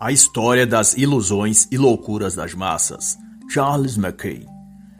[0.00, 3.18] A história das ilusões e loucuras das massas.
[3.50, 4.46] Charles Mackay.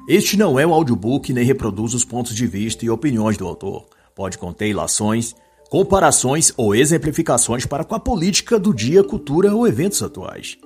[0.06, 3.86] Este não é um audiobook nem reproduz os pontos de vista e opiniões do autor.
[4.14, 5.34] Pode conter ilações,
[5.70, 10.58] comparações ou exemplificações para com a política do dia, cultura ou eventos atuais.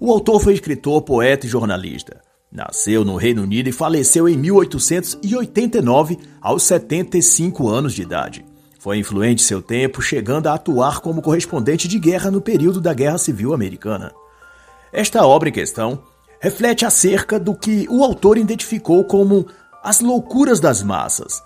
[0.00, 2.22] O autor foi escritor, poeta e jornalista.
[2.50, 8.42] Nasceu no Reino Unido e faleceu em 1889 aos 75 anos de idade.
[8.82, 13.16] Foi influente seu tempo, chegando a atuar como correspondente de guerra no período da Guerra
[13.16, 14.12] Civil Americana.
[14.92, 16.02] Esta obra em questão
[16.40, 19.46] reflete acerca do que o autor identificou como
[19.84, 21.40] as loucuras das massas,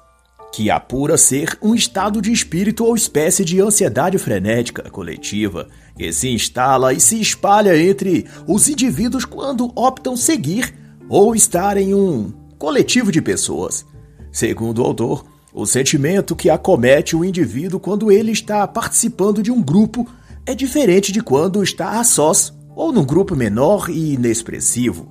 [0.51, 6.31] que apura ser um estado de espírito ou espécie de ansiedade frenética coletiva que se
[6.31, 10.75] instala e se espalha entre os indivíduos quando optam seguir
[11.07, 13.85] ou estar em um coletivo de pessoas.
[14.33, 19.63] Segundo o autor, o sentimento que acomete o indivíduo quando ele está participando de um
[19.63, 20.07] grupo
[20.45, 25.09] é diferente de quando está a sós ou num grupo menor e inexpressivo.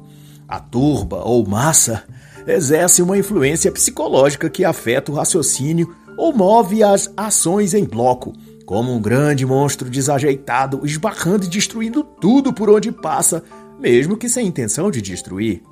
[0.48, 2.04] A turba ou massa
[2.46, 8.32] exerce uma influência psicológica que afeta o raciocínio ou move as ações em bloco,
[8.68, 13.44] como um grande monstro desajeitado esbarrando e destruindo tudo por onde passa,
[13.80, 15.64] mesmo que sem intenção de destruir.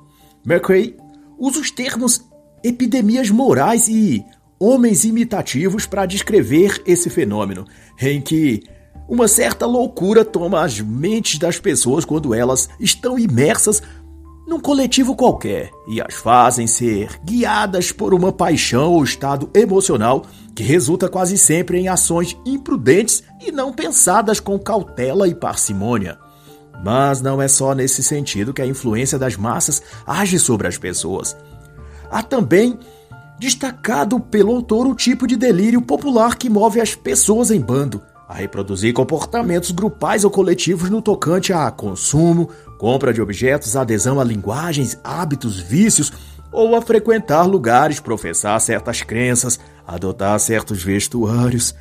[0.44, 0.96] Mercury
[1.38, 2.24] usa os termos
[2.64, 4.24] epidemias morais e
[4.58, 7.66] homens imitativos para descrever esse fenômeno,
[8.00, 8.62] em que
[9.08, 13.82] uma certa loucura toma as mentes das pessoas quando elas estão imersas
[14.46, 20.62] num coletivo qualquer e as fazem ser guiadas por uma paixão ou estado emocional que
[20.62, 26.18] resulta quase sempre em ações imprudentes e não pensadas com cautela e parcimônia.
[26.84, 31.36] Mas não é só nesse sentido que a influência das massas age sobre as pessoas.
[32.10, 32.78] Há também
[33.38, 38.34] destacado pelo autor o tipo de delírio popular que move as pessoas em bando a
[38.34, 44.98] reproduzir comportamentos grupais ou coletivos no tocante a consumo, compra de objetos, adesão a linguagens,
[45.04, 46.12] hábitos, vícios
[46.50, 51.74] ou a frequentar lugares, professar certas crenças, adotar certos vestuários.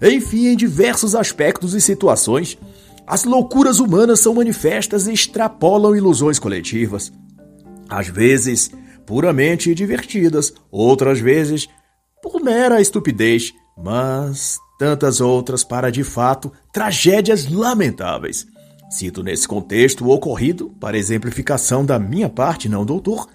[0.00, 2.56] Enfim, em diversos aspectos e situações,
[3.06, 7.12] as loucuras humanas são manifestas e extrapolam ilusões coletivas.
[7.88, 8.70] Às vezes,
[9.08, 11.66] puramente divertidas, outras vezes
[12.22, 18.46] por mera estupidez, mas tantas outras para de fato tragédias lamentáveis.
[18.90, 23.26] Cito nesse contexto o ocorrido, para exemplificação da minha parte, não doutor,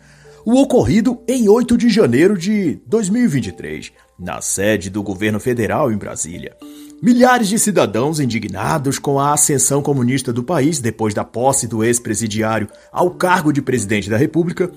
[0.45, 6.55] o ocorrido em 8 de janeiro de 2023, na sede do governo federal em Brasília.
[7.01, 12.69] Milhares de cidadãos indignados com a ascensão comunista do país depois da posse do ex-presidiário
[12.91, 14.71] ao cargo de presidente da República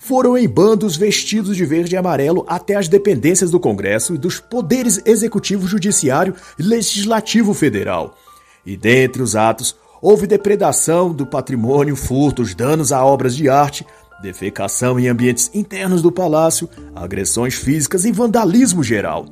[0.00, 4.40] foram em bandos vestidos de verde e amarelo até as dependências do Congresso e dos
[4.40, 8.16] poderes executivo, judiciário e legislativo federal.
[8.64, 13.86] E dentre os atos, houve depredação do patrimônio, furtos, danos a obras de arte,
[14.22, 19.26] defecação em ambientes internos do palácio, agressões físicas e vandalismo geral.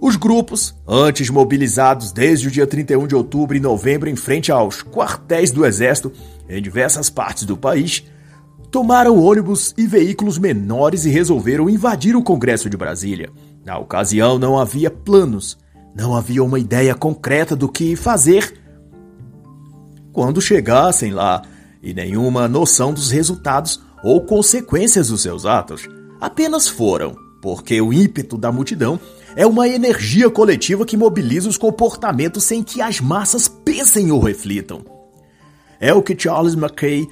[0.00, 4.82] Os grupos, antes mobilizados desde o dia 31 de outubro e novembro em frente aos
[4.82, 6.12] quartéis do Exército
[6.48, 8.04] em diversas partes do país,
[8.76, 13.30] tomaram ônibus e veículos menores e resolveram invadir o Congresso de Brasília.
[13.64, 15.56] Na ocasião, não havia planos,
[15.96, 18.60] não havia uma ideia concreta do que fazer
[20.12, 21.40] quando chegassem lá
[21.82, 25.88] e nenhuma noção dos resultados ou consequências dos seus atos.
[26.20, 29.00] Apenas foram, porque o ímpeto da multidão
[29.34, 34.84] é uma energia coletiva que mobiliza os comportamentos sem que as massas pensem ou reflitam.
[35.80, 37.08] É o que Charles Mackay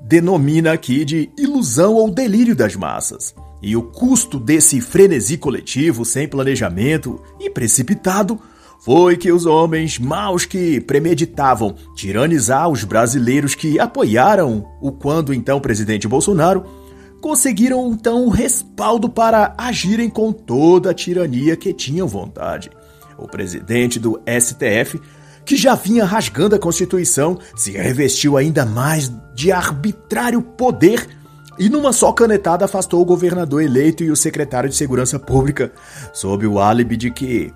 [0.00, 3.34] denomina aqui de ilusão ou delírio das massas.
[3.62, 8.40] E o custo desse frenesi coletivo sem planejamento e precipitado
[8.80, 15.60] foi que os homens maus que premeditavam tiranizar os brasileiros que apoiaram o quando então
[15.60, 16.64] presidente Bolsonaro
[17.20, 22.70] conseguiram então o respaldo para agirem com toda a tirania que tinham vontade.
[23.18, 24.98] O presidente do STF
[25.50, 31.08] que já vinha rasgando a Constituição, se revestiu ainda mais de arbitrário poder
[31.58, 35.72] e numa só canetada afastou o governador eleito e o secretário de Segurança Pública,
[36.12, 37.52] sob o álibi de que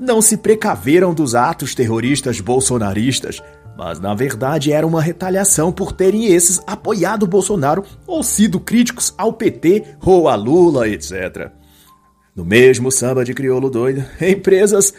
[0.00, 3.42] não se precaveram dos atos terroristas bolsonaristas,
[3.76, 9.34] mas na verdade era uma retaliação por terem esses apoiado Bolsonaro ou sido críticos ao
[9.34, 11.50] PT ou a Lula, etc.
[12.34, 14.94] No mesmo samba de crioulo doido, empresas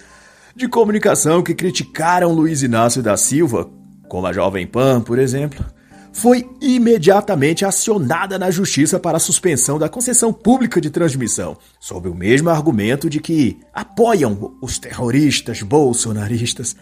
[0.56, 3.70] de comunicação que criticaram Luiz Inácio da Silva,
[4.08, 5.64] como a Jovem Pan, por exemplo,
[6.12, 12.16] foi imediatamente acionada na justiça para a suspensão da concessão pública de transmissão, sob o
[12.16, 16.76] mesmo argumento de que apoiam os terroristas bolsonaristas.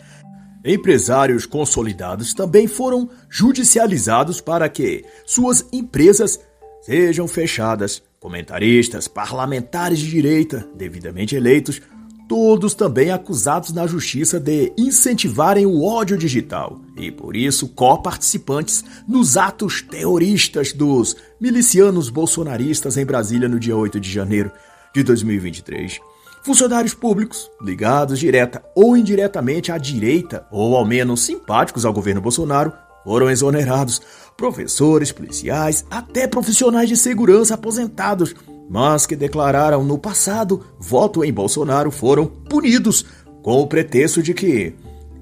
[0.65, 6.39] Empresários consolidados também foram judicializados para que suas empresas
[6.81, 8.01] sejam fechadas.
[8.19, 11.81] Comentaristas, parlamentares de direita, devidamente eleitos,
[12.27, 19.37] todos também acusados na justiça de incentivarem o ódio digital e, por isso, co-participantes nos
[19.37, 24.51] atos terroristas dos milicianos bolsonaristas em Brasília no dia 8 de janeiro
[24.93, 25.99] de 2023.
[26.43, 32.71] Funcionários públicos, ligados direta ou indiretamente à direita, ou ao menos simpáticos ao governo Bolsonaro,
[33.03, 34.01] foram exonerados.
[34.37, 38.35] Professores, policiais, até profissionais de segurança aposentados
[38.69, 43.05] mas que declararam no passado voto em Bolsonaro foram punidos
[43.41, 44.73] com o pretexto de que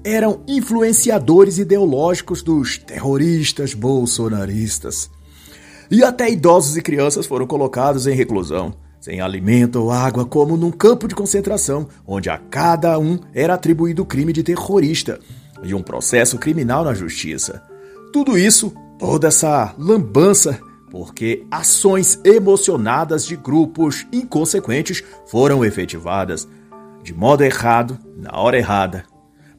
[0.02, 5.10] eram influenciadores ideológicos dos terroristas bolsonaristas.
[5.90, 10.70] E até idosos e crianças foram colocados em reclusão, sem alimento ou água, como num
[10.70, 15.20] campo de concentração, onde a cada um era atribuído o crime de terrorista
[15.62, 17.62] e um processo criminal na justiça.
[18.12, 20.60] Tudo isso, toda essa lambança
[20.90, 26.48] porque ações emocionadas de grupos inconsequentes foram efetivadas
[27.02, 29.04] de modo errado, na hora errada.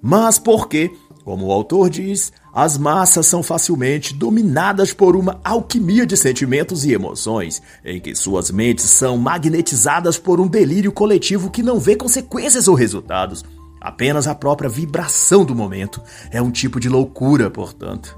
[0.02, 0.92] Mas porque,
[1.24, 6.92] como o autor diz, as massas são facilmente dominadas por uma alquimia de sentimentos e
[6.92, 12.68] emoções, em que suas mentes são magnetizadas por um delírio coletivo que não vê consequências
[12.68, 13.46] ou resultados.
[13.80, 16.02] Apenas a própria vibração do momento
[16.32, 18.18] é um tipo de loucura, portanto.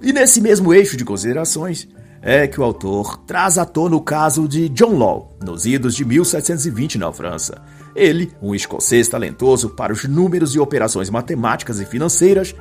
[0.00, 1.88] E nesse mesmo eixo de considerações,
[2.20, 6.04] é que o autor traz à tona o caso de John Law, nos idos de
[6.04, 7.62] 1720 na França.
[7.94, 12.54] Ele, um escocês talentoso para os números e operações matemáticas e financeiras,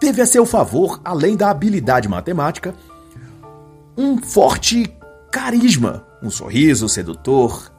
[0.00, 2.74] teve a seu favor, além da habilidade matemática,
[3.96, 4.92] um forte
[5.30, 7.72] carisma, um sorriso sedutor,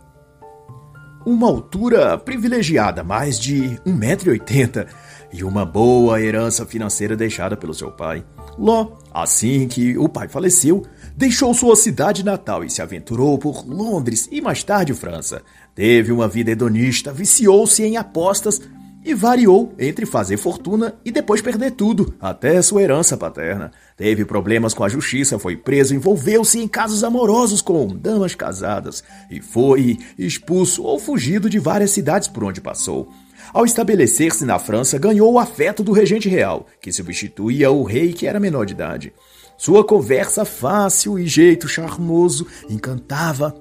[1.25, 4.87] uma altura privilegiada, mais de 1,80m,
[5.33, 8.23] e uma boa herança financeira deixada pelo seu pai.
[8.57, 10.83] Ló, assim que o pai faleceu,
[11.15, 15.41] deixou sua cidade natal e se aventurou por Londres e mais tarde França.
[15.73, 18.61] Teve uma vida hedonista, viciou-se em apostas
[19.05, 23.71] e variou entre fazer fortuna e depois perder tudo, até sua herança paterna.
[23.95, 29.39] Teve problemas com a justiça, foi preso, envolveu-se em casos amorosos com damas casadas e
[29.39, 33.11] foi expulso ou fugido de várias cidades por onde passou.
[33.55, 38.27] Ao estabelecer-se na França, ganhou o afeto do regente real, que substituía o rei que
[38.27, 39.13] era menor de idade.
[39.57, 43.55] Sua conversa fácil e jeito charmoso encantava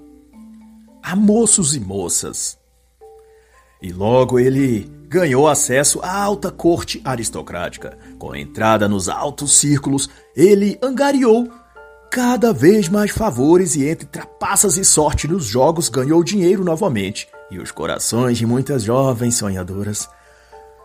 [1.00, 2.58] a moços e moças.
[3.81, 7.96] E logo ele ganhou acesso à alta corte aristocrática.
[8.19, 11.49] Com entrada nos altos círculos, ele angariou
[12.11, 17.59] cada vez mais favores e entre trapaças e sorte nos jogos ganhou dinheiro novamente e
[17.59, 20.09] os corações de muitas jovens sonhadoras.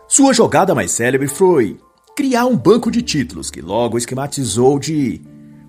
[0.08, 1.78] Sua jogada mais célebre foi
[2.16, 5.20] criar um banco de títulos que logo esquematizou de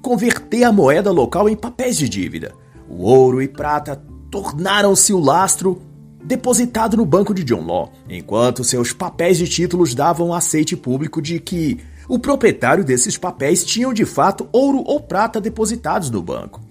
[0.01, 2.53] converter a moeda local em papéis de dívida.
[2.87, 5.81] O ouro e prata tornaram-se o lastro
[6.23, 11.39] depositado no banco de John Law, enquanto seus papéis de títulos davam aceite público de
[11.39, 16.61] que o proprietário desses papéis tinham de fato ouro ou prata depositados no banco.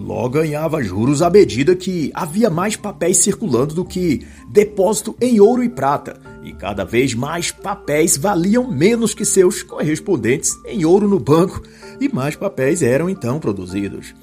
[0.00, 5.62] Ló ganhava juros à medida que havia mais papéis circulando do que depósito em ouro
[5.62, 11.20] e prata, e cada vez mais papéis valiam menos que seus correspondentes em ouro no
[11.20, 11.62] banco,
[12.00, 14.14] e mais papéis eram então produzidos.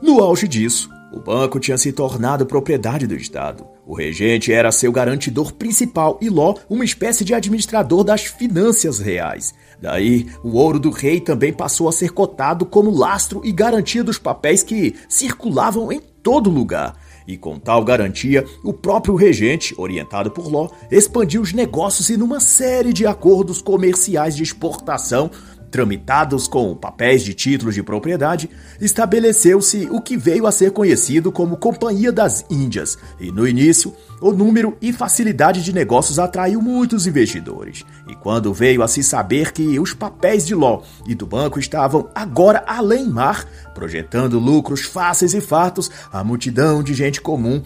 [0.00, 3.66] No auge disso, o banco tinha se tornado propriedade do Estado.
[3.86, 9.54] O regente era seu garantidor principal e Ló uma espécie de administrador das finanças reais.
[9.80, 14.18] Daí, o ouro do rei também passou a ser cotado como lastro e garantia dos
[14.18, 16.96] papéis que circulavam em todo lugar.
[17.26, 22.38] E com tal garantia, o próprio regente, orientado por Ló, expandiu os negócios e numa
[22.38, 25.30] série de acordos comerciais de exportação
[25.70, 28.48] tramitados com papéis de títulos de propriedade,
[28.80, 34.32] estabeleceu-se o que veio a ser conhecido como Companhia das Índias, e no início, o
[34.32, 37.84] número e facilidade de negócios atraiu muitos investidores.
[38.08, 42.08] E quando veio a se saber que os papéis de Ló e do banco estavam
[42.14, 43.44] agora além mar,
[43.74, 47.62] projetando lucros fáceis e fartos, a multidão de gente comum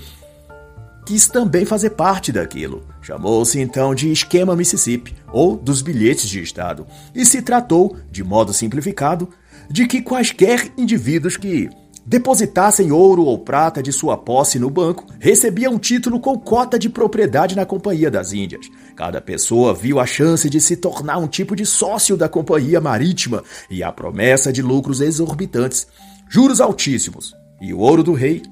[1.04, 2.86] quis também fazer parte daquilo.
[3.00, 8.52] Chamou-se então de Esquema Mississippi, ou dos bilhetes de Estado, e se tratou, de modo
[8.52, 9.28] simplificado,
[9.70, 11.68] de que quaisquer indivíduos que
[12.04, 16.88] depositassem ouro ou prata de sua posse no banco recebiam um título com cota de
[16.88, 18.66] propriedade na Companhia das Índias.
[18.96, 23.44] Cada pessoa viu a chance de se tornar um tipo de sócio da Companhia Marítima
[23.70, 25.86] e a promessa de lucros exorbitantes,
[26.28, 28.42] juros altíssimos e o ouro do rei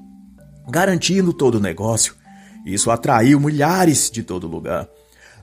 [0.69, 2.18] garantindo todo o negócio.
[2.65, 4.87] Isso atraiu milhares de todo lugar.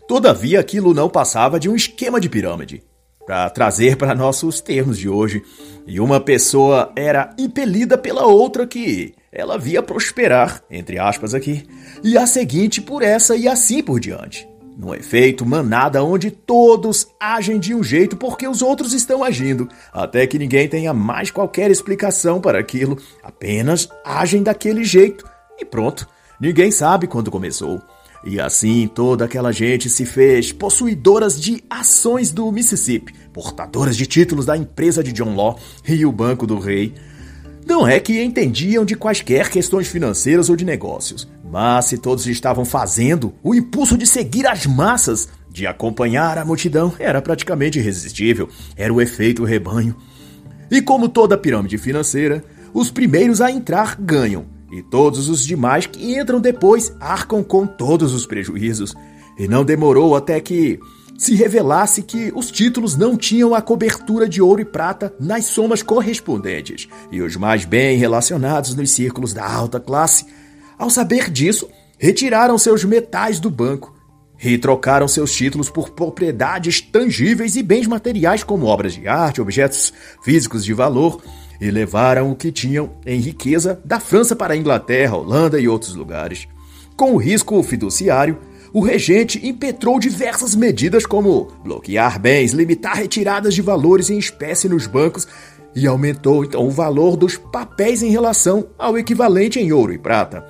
[0.06, 2.82] Todavia, aquilo não passava de um esquema de pirâmide.
[3.26, 5.42] Para trazer para nossos termos de hoje,
[5.84, 11.66] e uma pessoa era impelida pela outra que ela via prosperar, entre aspas aqui,
[12.04, 14.48] e a seguinte por essa e assim por diante.
[14.76, 20.26] No efeito, manada onde todos agem de um jeito porque os outros estão agindo, até
[20.26, 25.24] que ninguém tenha mais qualquer explicação para aquilo, apenas agem daquele jeito
[25.58, 26.06] e pronto.
[26.40, 27.80] Ninguém sabe quando começou.
[28.24, 34.44] E assim toda aquela gente se fez possuidoras de ações do Mississippi, portadoras de títulos
[34.44, 36.92] da empresa de John Law e o Banco do Rei.
[37.64, 42.64] Não é que entendiam de quaisquer questões financeiras ou de negócios, mas se todos estavam
[42.64, 48.48] fazendo, o impulso de seguir as massas, de acompanhar a multidão, era praticamente irresistível.
[48.76, 49.96] Era o efeito rebanho.
[50.70, 56.14] E como toda pirâmide financeira, os primeiros a entrar ganham e todos os demais que
[56.14, 58.94] entram depois arcam com todos os prejuízos.
[59.38, 60.80] E não demorou até que
[61.18, 65.82] se revelasse que os títulos não tinham a cobertura de ouro e prata nas somas
[65.82, 70.26] correspondentes, e os mais bem relacionados nos círculos da alta classe,
[70.78, 71.68] ao saber disso,
[71.98, 73.94] retiraram seus metais do banco
[74.42, 79.94] e trocaram seus títulos por propriedades tangíveis e bens materiais como obras de arte, objetos
[80.22, 81.22] físicos de valor
[81.60, 85.94] e levaram o que tinham em riqueza da França para a Inglaterra, Holanda e outros
[85.94, 86.46] lugares.
[86.96, 88.38] Com o risco fiduciário,
[88.72, 94.86] o regente impetrou diversas medidas como bloquear bens, limitar retiradas de valores em espécie nos
[94.86, 95.26] bancos
[95.74, 100.44] e aumentou então o valor dos papéis em relação ao equivalente em ouro e prata.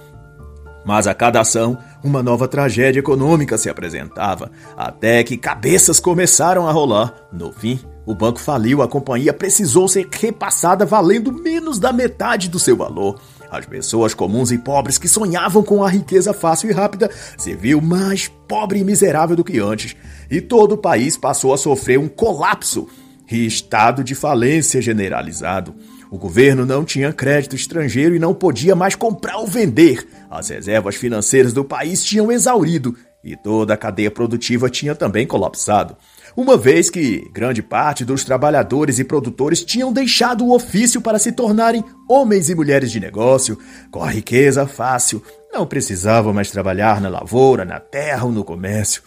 [0.84, 6.70] Mas a cada ação, uma nova tragédia econômica se apresentava, até que cabeças começaram a
[6.70, 7.12] rolar.
[7.32, 12.56] No fim, o banco faliu, a companhia precisou ser repassada valendo menos da metade do
[12.56, 13.20] seu valor.
[13.50, 17.80] As pessoas comuns e pobres que sonhavam com a riqueza fácil e rápida se viu
[17.80, 19.96] mais pobre e miserável do que antes,
[20.30, 22.88] e todo o país passou a sofrer um colapso
[23.28, 25.74] e estado de falência generalizado.
[26.08, 30.06] O governo não tinha crédito estrangeiro e não podia mais comprar ou vender.
[30.30, 35.96] As reservas financeiras do país tinham exaurido e toda a cadeia produtiva tinha também colapsado
[36.36, 41.32] uma vez que grande parte dos trabalhadores e produtores tinham deixado o ofício para se
[41.32, 43.58] tornarem homens e mulheres de negócio,
[43.90, 49.02] com a riqueza fácil, não precisavam mais trabalhar na lavoura, na terra ou no comércio.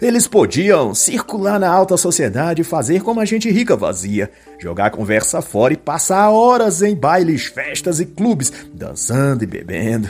[0.00, 5.42] Eles podiam circular na alta sociedade e fazer como a gente rica vazia, jogar conversa
[5.42, 10.08] fora e passar horas em bailes, festas e clubes, dançando e bebendo.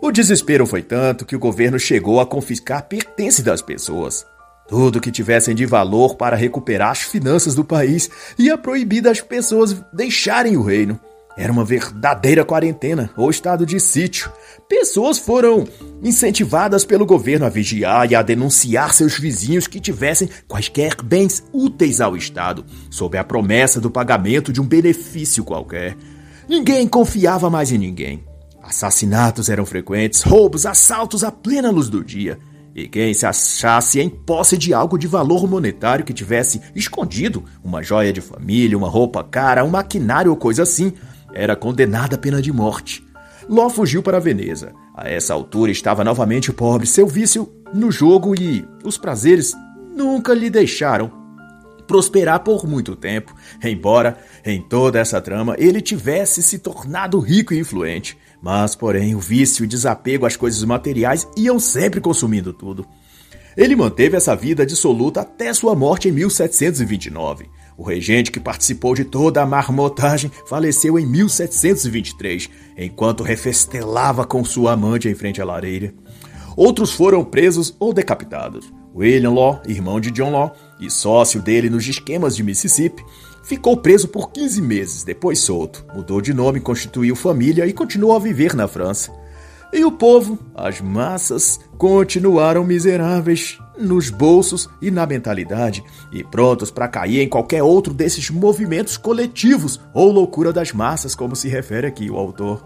[0.00, 4.24] O desespero foi tanto que o governo chegou a confiscar pertences das pessoas.
[4.68, 9.76] Tudo que tivessem de valor para recuperar as finanças do país ia proibir das pessoas
[9.92, 10.98] deixarem o reino.
[11.36, 14.30] Era uma verdadeira quarentena ou estado de sítio.
[14.68, 15.66] Pessoas foram
[16.02, 22.00] incentivadas pelo governo a vigiar e a denunciar seus vizinhos que tivessem quaisquer bens úteis
[22.00, 25.96] ao Estado, sob a promessa do pagamento de um benefício qualquer.
[26.48, 28.24] Ninguém confiava mais em ninguém.
[28.62, 32.38] Assassinatos eram frequentes, roubos, assaltos à plena luz do dia.
[32.74, 37.82] E quem se achasse em posse de algo de valor monetário que tivesse escondido, uma
[37.82, 40.92] joia de família, uma roupa cara, um maquinário ou coisa assim,
[41.32, 43.06] era condenada à pena de morte.
[43.48, 44.72] Ló fugiu para Veneza.
[44.96, 49.54] A essa altura estava novamente pobre, seu vício no jogo e os prazeres
[49.94, 51.22] nunca lhe deixaram
[51.86, 57.58] prosperar por muito tempo, embora em toda essa trama ele tivesse se tornado rico e
[57.58, 58.16] influente.
[58.44, 62.86] Mas, porém, o vício e o desapego às coisas materiais iam sempre consumindo tudo.
[63.56, 67.48] Ele manteve essa vida dissoluta até sua morte em 1729.
[67.74, 74.72] O regente que participou de toda a marmotagem faleceu em 1723, enquanto refestelava com sua
[74.72, 75.94] amante em frente à lareira.
[76.54, 78.70] Outros foram presos ou decapitados.
[78.94, 83.02] William Law, irmão de John Law e sócio dele nos esquemas de Mississippi,
[83.44, 85.84] Ficou preso por 15 meses, depois solto.
[85.94, 89.12] Mudou de nome, constituiu família e continuou a viver na França.
[89.70, 96.88] E o povo, as massas, continuaram miseráveis nos bolsos e na mentalidade, e prontos para
[96.88, 102.08] cair em qualquer outro desses movimentos coletivos ou loucura das massas, como se refere aqui
[102.08, 102.64] o autor.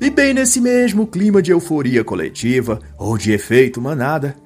[0.00, 4.36] E bem nesse mesmo clima de euforia coletiva ou de efeito manada,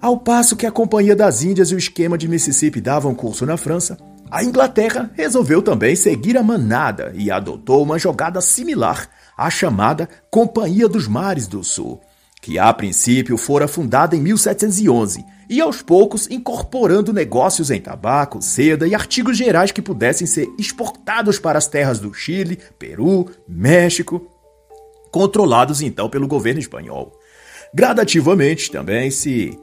[0.00, 3.56] ao passo que a Companhia das Índias e o esquema de Mississippi davam curso na
[3.56, 3.96] França,
[4.30, 10.88] a Inglaterra resolveu também seguir a manada e adotou uma jogada similar à chamada Companhia
[10.88, 12.00] dos Mares do Sul,
[12.42, 18.86] que a princípio fora fundada em 1711 e aos poucos incorporando negócios em tabaco, seda
[18.86, 24.26] e artigos gerais que pudessem ser exportados para as terras do Chile, Peru, México,
[25.12, 27.12] controlados então pelo governo espanhol.
[27.72, 29.56] Gradativamente também se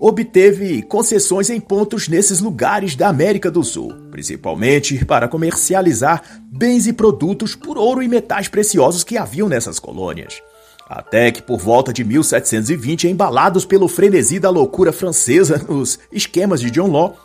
[0.00, 6.92] obteve concessões em pontos nesses lugares da América do Sul, principalmente para comercializar bens e
[6.92, 10.42] produtos por ouro e metais preciosos que haviam nessas colônias.
[10.88, 16.70] Até que por volta de 1720, embalados pelo frenesi da loucura francesa nos esquemas de
[16.70, 17.16] John Law,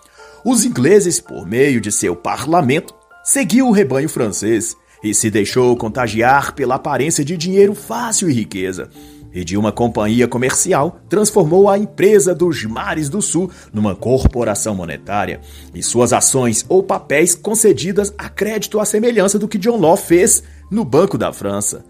[0.44, 6.54] os ingleses, por meio de seu parlamento, seguiu o rebanho francês e se deixou contagiar
[6.54, 8.90] pela aparência de dinheiro fácil e riqueza,
[9.36, 15.42] e de uma companhia comercial transformou a empresa dos mares do sul numa corporação monetária
[15.74, 20.42] e suas ações ou papéis concedidas a crédito à semelhança do que John Law fez
[20.72, 21.84] no Banco da França.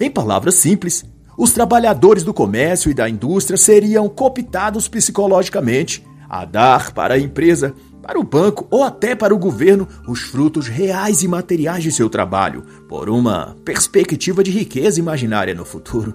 [0.00, 1.04] Em palavras simples,
[1.38, 7.74] os trabalhadores do comércio e da indústria seriam cooptados psicologicamente a dar para a empresa
[8.02, 12.10] para o banco ou até para o governo os frutos reais e materiais de seu
[12.10, 16.14] trabalho, por uma perspectiva de riqueza imaginária no futuro.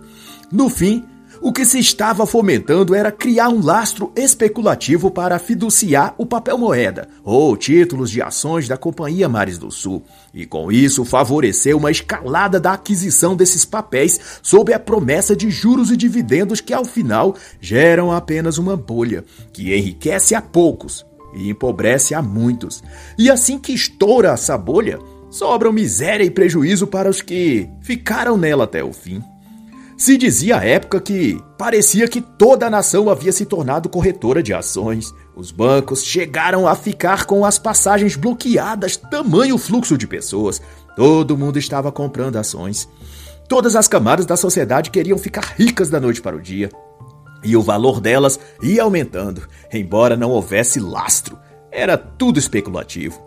[0.52, 1.04] No fim,
[1.42, 7.10] o que se estava fomentando era criar um lastro especulativo para fiduciar o papel moeda
[7.24, 12.60] ou títulos de ações da Companhia Mares do Sul, e com isso favorecer uma escalada
[12.60, 18.12] da aquisição desses papéis sob a promessa de juros e dividendos que ao final geram
[18.12, 22.82] apenas uma bolha que enriquece a poucos e empobrece a muitos.
[23.18, 24.98] E assim que estoura essa bolha,
[25.30, 29.22] sobram miséria e prejuízo para os que ficaram nela até o fim.
[29.98, 34.54] Se dizia à época que parecia que toda a nação havia se tornado corretora de
[34.54, 35.12] ações.
[35.36, 40.62] Os bancos chegaram a ficar com as passagens bloqueadas, tamanho fluxo de pessoas.
[40.96, 42.88] Todo mundo estava comprando ações.
[43.50, 46.70] Todas as camadas da sociedade queriam ficar ricas da noite para o dia.
[47.44, 51.40] E o valor delas ia aumentando, embora não houvesse lastro.
[51.72, 53.20] Era tudo especulativo.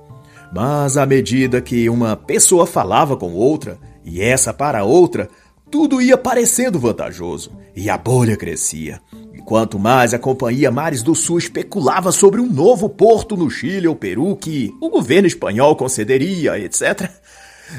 [0.54, 5.28] Mas à medida que uma pessoa falava com outra, e essa para outra,
[5.70, 9.00] tudo ia parecendo vantajoso e a bolha crescia.
[9.32, 13.86] E quanto mais a Companhia Mares do Sul especulava sobre um novo porto no Chile
[13.86, 17.08] ou Peru que o governo espanhol concederia, etc.,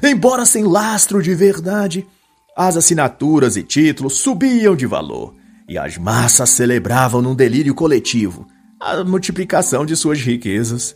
[0.01, 2.07] embora sem lastro de verdade,
[2.55, 5.33] as assinaturas e títulos subiam de valor
[5.67, 8.47] e as massas celebravam num delírio coletivo
[8.79, 10.95] a multiplicação de suas riquezas.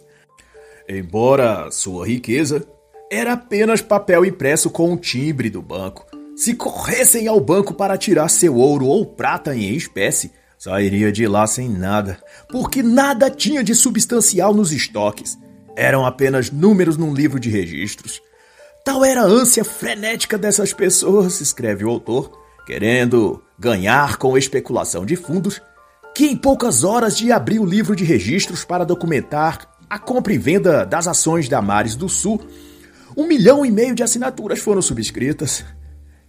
[0.88, 2.66] Embora sua riqueza
[3.12, 6.06] era apenas papel impresso com o timbre do banco,
[6.36, 11.48] se corressem ao banco para tirar seu ouro ou prata em espécie, sairia de lá
[11.48, 12.20] sem nada,
[12.50, 15.38] porque nada tinha de substancial nos estoques.
[15.78, 18.22] Eram apenas números num livro de registros.
[18.84, 22.32] Tal era a ânsia frenética dessas pessoas, escreve o autor,
[22.66, 25.62] querendo ganhar com especulação de fundos,
[26.14, 30.38] que em poucas horas de abrir o livro de registros para documentar a compra e
[30.38, 32.42] venda das ações da Mares do Sul,
[33.16, 35.64] um milhão e meio de assinaturas foram subscritas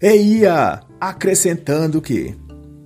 [0.01, 2.35] e ia acrescentando que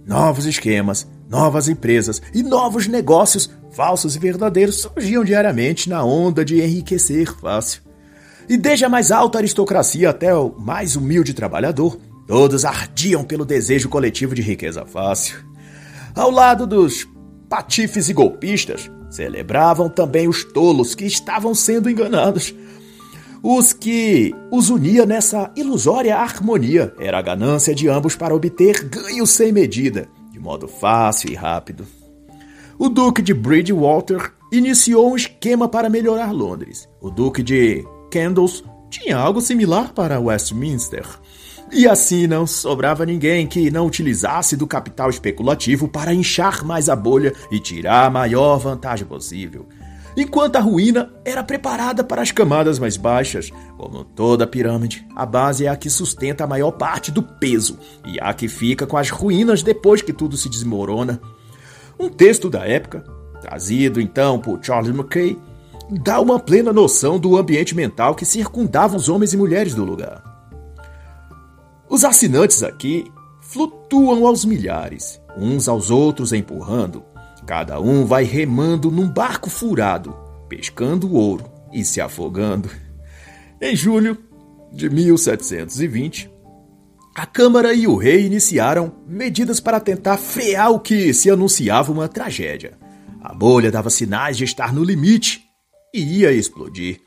[0.06, 6.60] novos esquemas, novas empresas e novos negócios falsos e verdadeiros surgiam diariamente na onda de
[6.60, 7.82] enriquecer fácil.
[8.48, 13.88] E desde a mais alta aristocracia até o mais humilde trabalhador, todos ardiam pelo desejo
[13.88, 15.38] coletivo de riqueza fácil.
[16.14, 17.06] Ao lado dos
[17.48, 22.54] patifes e golpistas, celebravam também os tolos que estavam sendo enganados
[23.42, 29.30] os que os unia nessa ilusória harmonia era a ganância de ambos para obter ganhos
[29.30, 31.86] sem medida, de modo fácil e rápido.
[32.78, 36.88] O Duque de Bridgewater iniciou um esquema para melhorar Londres.
[37.00, 41.06] O Duque de Candles tinha algo similar para Westminster.
[41.72, 46.96] E assim não sobrava ninguém que não utilizasse do capital especulativo para inchar mais a
[46.96, 49.66] bolha e tirar a maior vantagem possível
[50.16, 53.50] enquanto a ruína era preparada para as camadas mais baixas.
[53.76, 58.18] Como toda pirâmide, a base é a que sustenta a maior parte do peso e
[58.20, 61.20] a que fica com as ruínas depois que tudo se desmorona.
[61.98, 63.04] Um texto da época,
[63.40, 65.38] trazido então por Charles Mackay,
[65.90, 70.22] dá uma plena noção do ambiente mental que circundava os homens e mulheres do lugar.
[71.88, 77.02] Os assinantes aqui flutuam aos milhares, uns aos outros empurrando,
[77.50, 80.14] Cada um vai remando num barco furado,
[80.48, 82.70] pescando ouro e se afogando.
[83.60, 84.16] Em julho
[84.72, 86.30] de 1720,
[87.12, 92.06] a Câmara e o rei iniciaram medidas para tentar frear o que se anunciava uma
[92.06, 92.78] tragédia.
[93.20, 95.42] A bolha dava sinais de estar no limite
[95.92, 97.00] e ia explodir.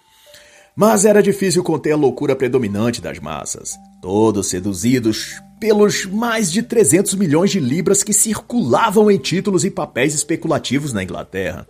[0.75, 7.15] Mas era difícil conter a loucura predominante das massas, todos seduzidos pelos mais de 300
[7.15, 11.65] milhões de libras que circulavam em títulos e papéis especulativos na Inglaterra.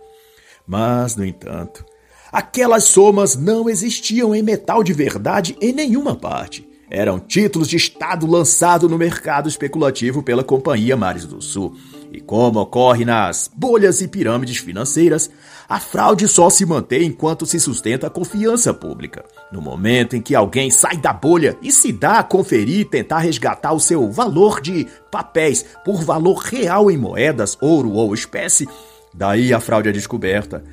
[0.66, 1.84] Mas, no entanto,
[2.32, 6.68] aquelas somas não existiam em metal de verdade em nenhuma parte.
[6.90, 11.76] Eram títulos de Estado lançados no mercado especulativo pela Companhia Mares do Sul.
[12.12, 15.30] E como ocorre nas bolhas e pirâmides financeiras,
[15.68, 19.24] a fraude só se mantém enquanto se sustenta a confiança pública.
[19.54, 23.20] No momento em que alguém sai da bolha e se dá a conferir e tentar
[23.20, 28.68] resgatar o seu valor de papéis por valor real em moedas, ouro ou espécie,
[29.14, 30.64] daí a fraude é descoberta.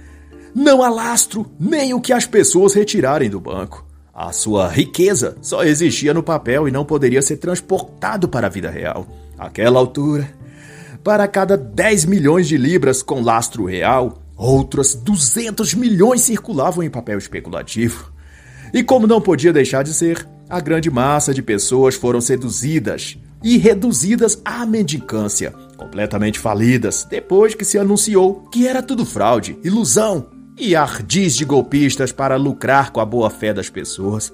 [0.56, 3.86] Não há lastro nem o que as pessoas retirarem do banco.
[4.12, 8.72] A sua riqueza só existia no papel e não poderia ser transportado para a vida
[8.72, 9.06] real.
[9.38, 10.28] Aquela altura,
[11.04, 17.20] para cada 10 milhões de libras com lastro real, outras 200 milhões circulavam em papel
[17.20, 18.11] especulativo.
[18.74, 23.58] E como não podia deixar de ser, a grande massa de pessoas foram seduzidas e
[23.58, 30.76] reduzidas à mendicância, completamente falidas, depois que se anunciou que era tudo fraude, ilusão e
[30.76, 34.32] ardis de golpistas para lucrar com a boa-fé das pessoas.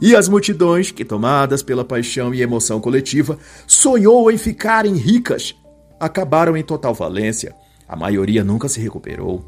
[0.00, 5.56] E as multidões, que tomadas pela paixão e emoção coletiva, sonhou em ficarem ricas,
[5.98, 7.54] acabaram em total falência.
[7.88, 9.44] A maioria nunca se recuperou.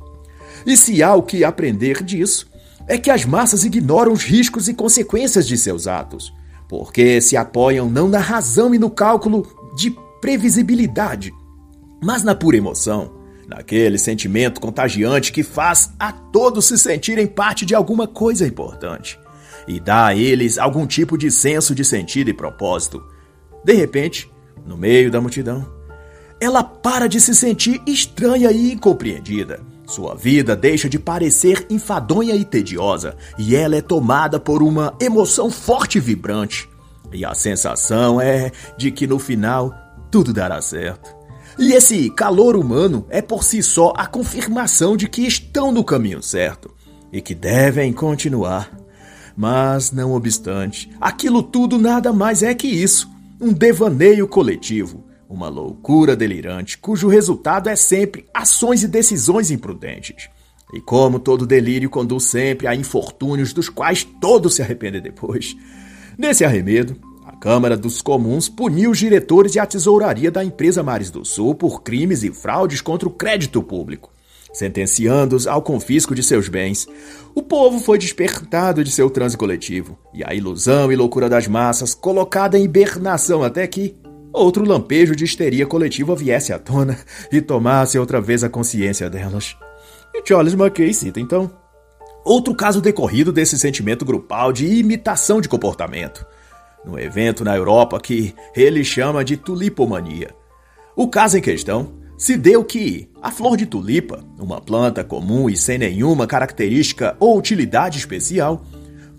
[0.66, 2.49] E se há o que aprender disso,
[2.90, 6.34] é que as massas ignoram os riscos e consequências de seus atos,
[6.68, 11.32] porque se apoiam não na razão e no cálculo de previsibilidade,
[12.02, 13.12] mas na pura emoção,
[13.46, 19.16] naquele sentimento contagiante que faz a todos se sentirem parte de alguma coisa importante
[19.68, 23.00] e dá a eles algum tipo de senso de sentido e propósito.
[23.64, 24.28] De repente,
[24.66, 25.64] no meio da multidão,
[26.40, 29.60] ela para de se sentir estranha e incompreendida.
[29.90, 35.50] Sua vida deixa de parecer enfadonha e tediosa, e ela é tomada por uma emoção
[35.50, 36.68] forte e vibrante.
[37.12, 39.74] E a sensação é de que no final
[40.08, 41.12] tudo dará certo.
[41.58, 46.22] E esse calor humano é por si só a confirmação de que estão no caminho
[46.22, 46.72] certo
[47.12, 48.70] e que devem continuar.
[49.36, 56.16] Mas, não obstante, aquilo tudo nada mais é que isso: um devaneio coletivo uma loucura
[56.16, 60.28] delirante, cujo resultado é sempre ações e decisões imprudentes.
[60.74, 65.56] E como todo delírio conduz sempre a infortúnios dos quais todos se arrependem depois.
[66.18, 71.10] Nesse arremedo, a Câmara dos Comuns puniu os diretores e a tesouraria da empresa Mares
[71.10, 74.12] do Sul por crimes e fraudes contra o crédito público,
[74.52, 76.88] sentenciando-os ao confisco de seus bens.
[77.34, 81.94] O povo foi despertado de seu transe coletivo, e a ilusão e loucura das massas
[81.94, 83.94] colocada em hibernação até que,
[84.32, 86.98] outro lampejo de histeria coletiva viesse à tona
[87.32, 89.56] e tomasse outra vez a consciência delas.
[90.14, 91.50] E Charles Mackay cita então
[92.24, 96.26] outro caso decorrido desse sentimento grupal de imitação de comportamento,
[96.84, 100.34] num evento na Europa que ele chama de tulipomania.
[100.94, 105.56] O caso em questão se deu que a flor de tulipa, uma planta comum e
[105.56, 108.62] sem nenhuma característica ou utilidade especial,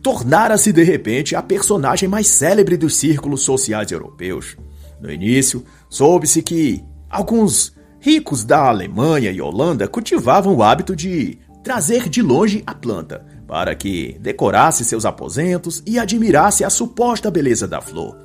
[0.04, 4.56] tornara-se de repente a personagem mais célebre dos círculos sociais europeus.
[5.02, 12.08] No início, soube-se que alguns ricos da Alemanha e Holanda cultivavam o hábito de trazer
[12.08, 17.82] de longe a planta, para que decorasse seus aposentos e admirasse a suposta beleza da
[17.82, 18.16] flor.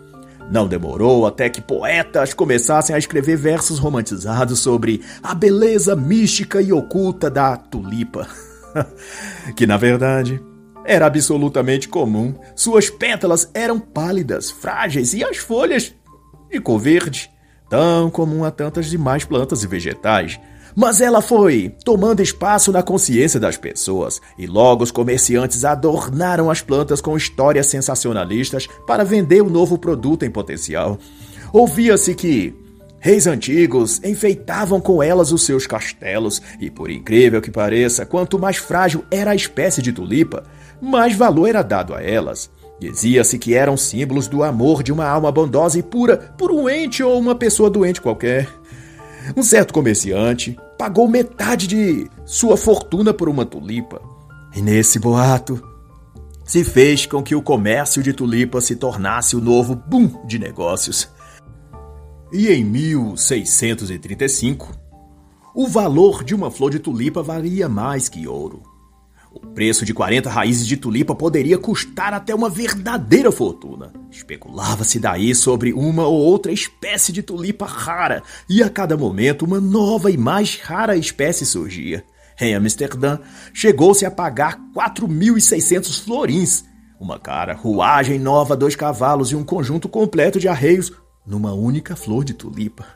[0.51, 6.73] Não demorou até que poetas começassem a escrever versos romantizados sobre a beleza mística e
[6.73, 8.29] oculta da tulipa.
[9.57, 10.41] que, na verdade,
[10.85, 12.35] era absolutamente comum.
[12.55, 15.93] Suas pétalas eram pálidas, frágeis e as folhas
[16.61, 17.31] cor verde,
[17.69, 20.39] tão comum a tantas demais plantas e vegetais.
[20.75, 26.61] Mas ela foi tomando espaço na consciência das pessoas, e logo os comerciantes adornaram as
[26.61, 30.99] plantas com histórias sensacionalistas para vender o novo produto em potencial.
[31.51, 32.55] Ouvia-se que
[33.01, 38.59] reis antigos enfeitavam com elas os seus castelos, e por incrível que pareça, quanto mais
[38.59, 40.45] frágil era a espécie de tulipa,
[40.79, 42.51] mais valor era dado a elas.
[42.79, 47.03] Dizia-se que eram símbolos do amor de uma alma bondosa e pura por um ente
[47.03, 48.49] ou uma pessoa doente qualquer.
[49.37, 54.01] Um certo comerciante pagou metade de sua fortuna por uma tulipa.
[54.55, 55.63] E nesse boato,
[56.45, 61.09] se fez com que o comércio de tulipas se tornasse o novo boom de negócios.
[62.33, 64.73] E em 1635,
[65.55, 68.76] o valor de uma flor de tulipa valia mais que ouro.
[69.37, 73.93] O preço de 40 raízes de tulipa poderia custar até uma verdadeira fortuna.
[74.11, 79.61] Especulava-se daí sobre uma ou outra espécie de tulipa rara, e a cada momento uma
[79.61, 82.03] nova e mais rara espécie surgia.
[82.41, 83.19] Em Amsterdã,
[83.53, 86.65] chegou-se a pagar 4.600 florins,
[86.99, 90.91] uma cara, ruagem nova, dois cavalos e um conjunto completo de arreios
[91.27, 92.87] numa única flor de tulipa.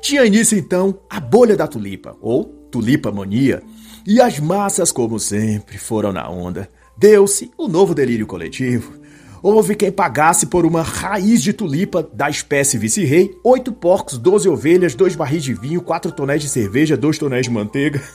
[0.00, 3.62] Tinha início então a bolha da tulipa, ou tulipa mania,
[4.08, 6.66] e as massas, como sempre, foram na onda.
[6.96, 8.94] Deu-se o novo delírio coletivo.
[9.42, 14.94] Houve quem pagasse por uma raiz de tulipa da espécie vice-rei, oito porcos, doze ovelhas,
[14.94, 18.02] dois barris de vinho, quatro tonéis de cerveja, dois tonéis de manteiga.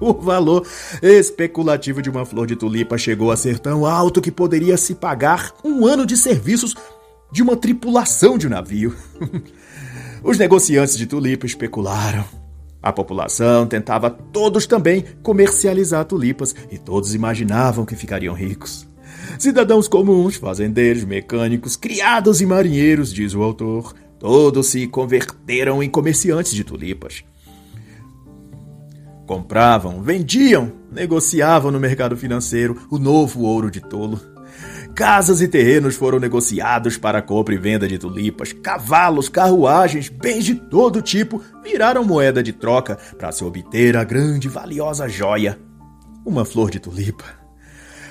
[0.00, 0.66] O valor
[1.00, 5.52] especulativo de uma flor de tulipa chegou a ser tão alto que poderia se pagar
[5.62, 6.74] um ano de serviços
[7.30, 8.92] de uma tripulação de um navio.
[10.20, 12.43] Os negociantes de tulipa especularam.
[12.84, 18.86] A população tentava todos também comercializar tulipas e todos imaginavam que ficariam ricos.
[19.38, 26.52] Cidadãos comuns, fazendeiros, mecânicos, criados e marinheiros, diz o autor, todos se converteram em comerciantes
[26.52, 27.24] de tulipas.
[29.26, 34.20] Compravam, vendiam, negociavam no mercado financeiro o novo ouro de tolo.
[34.94, 38.52] Casas e terrenos foram negociados para compra e venda de tulipas.
[38.52, 44.46] Cavalos, carruagens, bens de todo tipo viraram moeda de troca para se obter a grande
[44.46, 45.58] e valiosa joia,
[46.24, 47.24] uma flor de tulipa.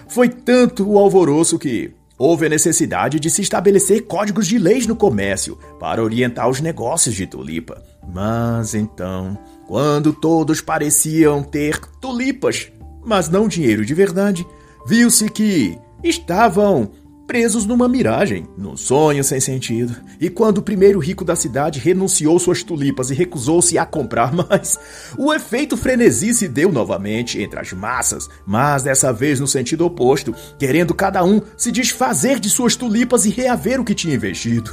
[0.09, 4.95] Foi tanto o alvoroço que houve a necessidade de se estabelecer códigos de leis no
[4.95, 7.81] comércio para orientar os negócios de tulipa.
[8.13, 12.69] Mas então, quando todos pareciam ter tulipas,
[13.05, 14.45] mas não dinheiro de verdade,
[14.85, 16.91] viu-se que estavam
[17.25, 19.95] presos numa miragem, num sonho sem sentido.
[20.19, 24.77] E quando o primeiro rico da cidade renunciou suas tulipas e recusou-se a comprar mais,
[25.17, 30.35] o efeito frenesi se deu novamente entre as massas, mas dessa vez no sentido oposto,
[30.59, 34.71] querendo cada um se desfazer de suas tulipas e reaver o que tinha investido.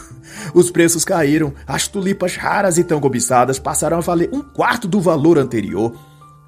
[0.55, 5.01] Os preços caíram, as tulipas raras e tão cobiçadas passaram a valer um quarto do
[5.01, 5.95] valor anterior.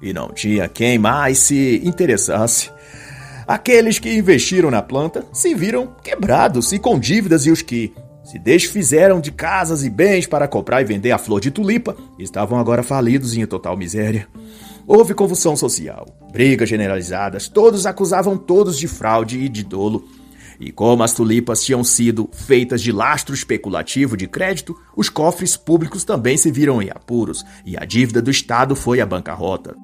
[0.01, 2.69] E não tinha quem mais se interessasse.
[3.47, 8.39] Aqueles que investiram na planta se viram quebrados e com dívidas, e os que se
[8.39, 12.81] desfizeram de casas e bens para comprar e vender a flor de tulipa estavam agora
[12.81, 14.27] falidos em total miséria.
[14.87, 20.07] Houve convulsão social, brigas generalizadas, todos acusavam todos de fraude e de dolo.
[20.59, 26.03] E como as tulipas tinham sido feitas de lastro especulativo de crédito, os cofres públicos
[26.03, 29.75] também se viram em apuros e a dívida do Estado foi à bancarrota.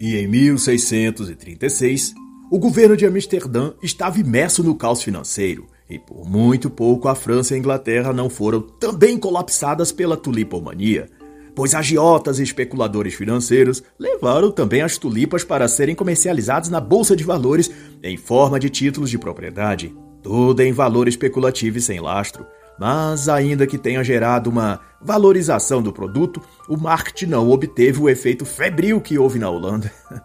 [0.00, 2.14] E em 1636,
[2.54, 7.52] o governo de Amsterdã estava imerso no caos financeiro, e por muito pouco a França
[7.52, 11.10] e a Inglaterra não foram também colapsadas pela tulipomania,
[11.52, 17.24] pois agiotas e especuladores financeiros levaram também as tulipas para serem comercializadas na bolsa de
[17.24, 22.46] valores em forma de títulos de propriedade, tudo em valor especulativo e sem lastro.
[22.78, 28.44] Mas, ainda que tenha gerado uma valorização do produto, o marketing não obteve o efeito
[28.44, 29.90] febril que houve na Holanda.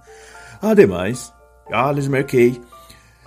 [0.61, 1.33] Ademais,
[1.69, 2.59] Charles Mackay,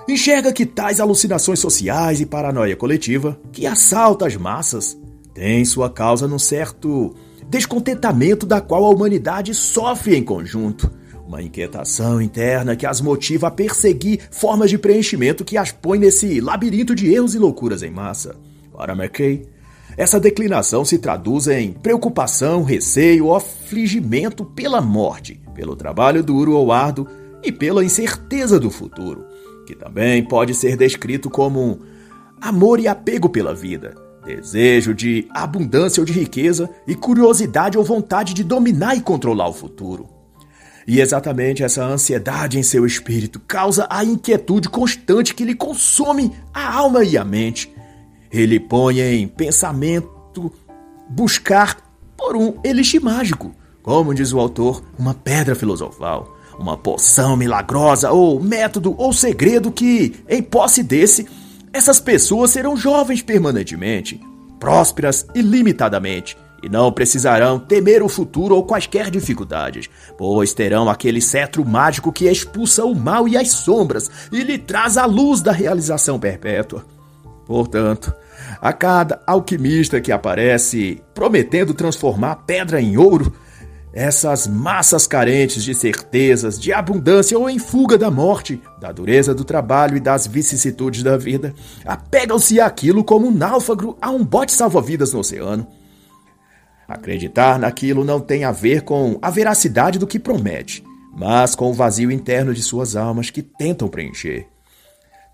[0.08, 4.98] enxerga que tais alucinações sociais e paranoia coletiva, que assalta as massas,
[5.32, 7.14] têm sua causa num certo
[7.48, 10.90] descontentamento da qual a humanidade sofre em conjunto.
[11.26, 16.40] Uma inquietação interna que as motiva a perseguir formas de preenchimento que as põe nesse
[16.40, 18.34] labirinto de erros e loucuras em massa.
[18.76, 19.46] Para Mackay,
[19.96, 27.06] essa declinação se traduz em preocupação, receio, afligimento pela morte, pelo trabalho duro ou árduo
[27.42, 29.24] e pela incerteza do futuro,
[29.66, 31.80] que também pode ser descrito como
[32.40, 38.34] amor e apego pela vida, desejo de abundância ou de riqueza e curiosidade ou vontade
[38.34, 40.08] de dominar e controlar o futuro.
[40.86, 46.74] E exatamente essa ansiedade em seu espírito causa a inquietude constante que lhe consome a
[46.74, 47.72] alma e a mente.
[48.32, 50.52] Ele põe em pensamento
[51.08, 51.76] buscar
[52.16, 58.40] por um elixir mágico, como diz o autor, uma pedra filosofal uma poção milagrosa ou
[58.40, 61.26] método ou segredo que, em posse desse,
[61.72, 64.20] essas pessoas serão jovens permanentemente,
[64.60, 71.64] prósperas ilimitadamente, e não precisarão temer o futuro ou quaisquer dificuldades, pois terão aquele cetro
[71.64, 76.20] mágico que expulsa o mal e as sombras e lhe traz a luz da realização
[76.20, 76.86] perpétua.
[77.44, 78.14] Portanto,
[78.60, 83.32] a cada alquimista que aparece prometendo transformar pedra em ouro,
[83.92, 89.44] essas massas carentes de certezas, de abundância ou em fuga da morte, da dureza do
[89.44, 95.12] trabalho e das vicissitudes da vida, apegam-se àquilo como um náufrago a um bote salva-vidas
[95.12, 95.66] no oceano.
[96.88, 100.82] Acreditar naquilo não tem a ver com a veracidade do que promete,
[101.14, 104.46] mas com o vazio interno de suas almas que tentam preencher.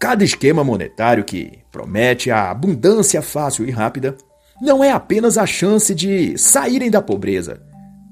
[0.01, 4.16] Cada esquema monetário que promete a abundância fácil e rápida
[4.61, 7.67] não é apenas a chance de saírem da pobreza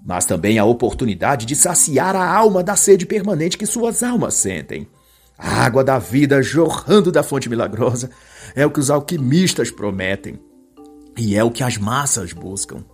[0.06, 4.86] mas também a oportunidade de saciar a alma da sede permanente que suas almas sentem.
[5.36, 8.08] A água da vida jorrando da fonte milagrosa
[8.54, 10.38] é o que os alquimistas prometem
[11.18, 12.84] e é o que as massas buscam.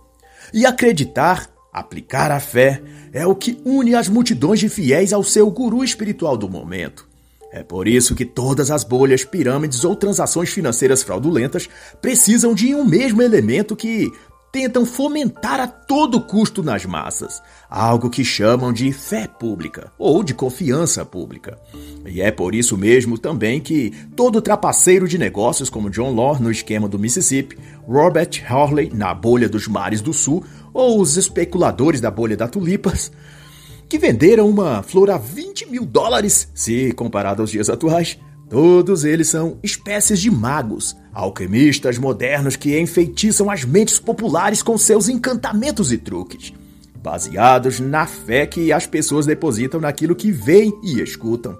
[0.51, 2.81] E acreditar, aplicar a fé,
[3.13, 7.07] é o que une as multidões de fiéis ao seu guru espiritual do momento.
[7.51, 11.69] É por isso que todas as bolhas, pirâmides ou transações financeiras fraudulentas
[12.01, 14.11] precisam de um mesmo elemento que
[14.53, 20.35] tentam fomentar a todo custo nas massas, algo que chamam de fé pública ou de
[20.35, 21.57] confiança pública.
[22.05, 26.51] E é por isso mesmo também que todo trapaceiro de negócios como John Law no
[26.51, 32.11] esquema do Mississippi, Robert Hawley na bolha dos mares do sul ou os especuladores da
[32.11, 33.11] bolha da tulipas,
[33.89, 38.19] que venderam uma flor a 20 mil dólares, se comparado aos dias atuais,
[38.53, 45.09] Todos eles são espécies de magos, alquimistas modernos que enfeitiçam as mentes populares com seus
[45.09, 46.53] encantamentos e truques,
[47.01, 51.57] baseados na fé que as pessoas depositam naquilo que veem e escutam.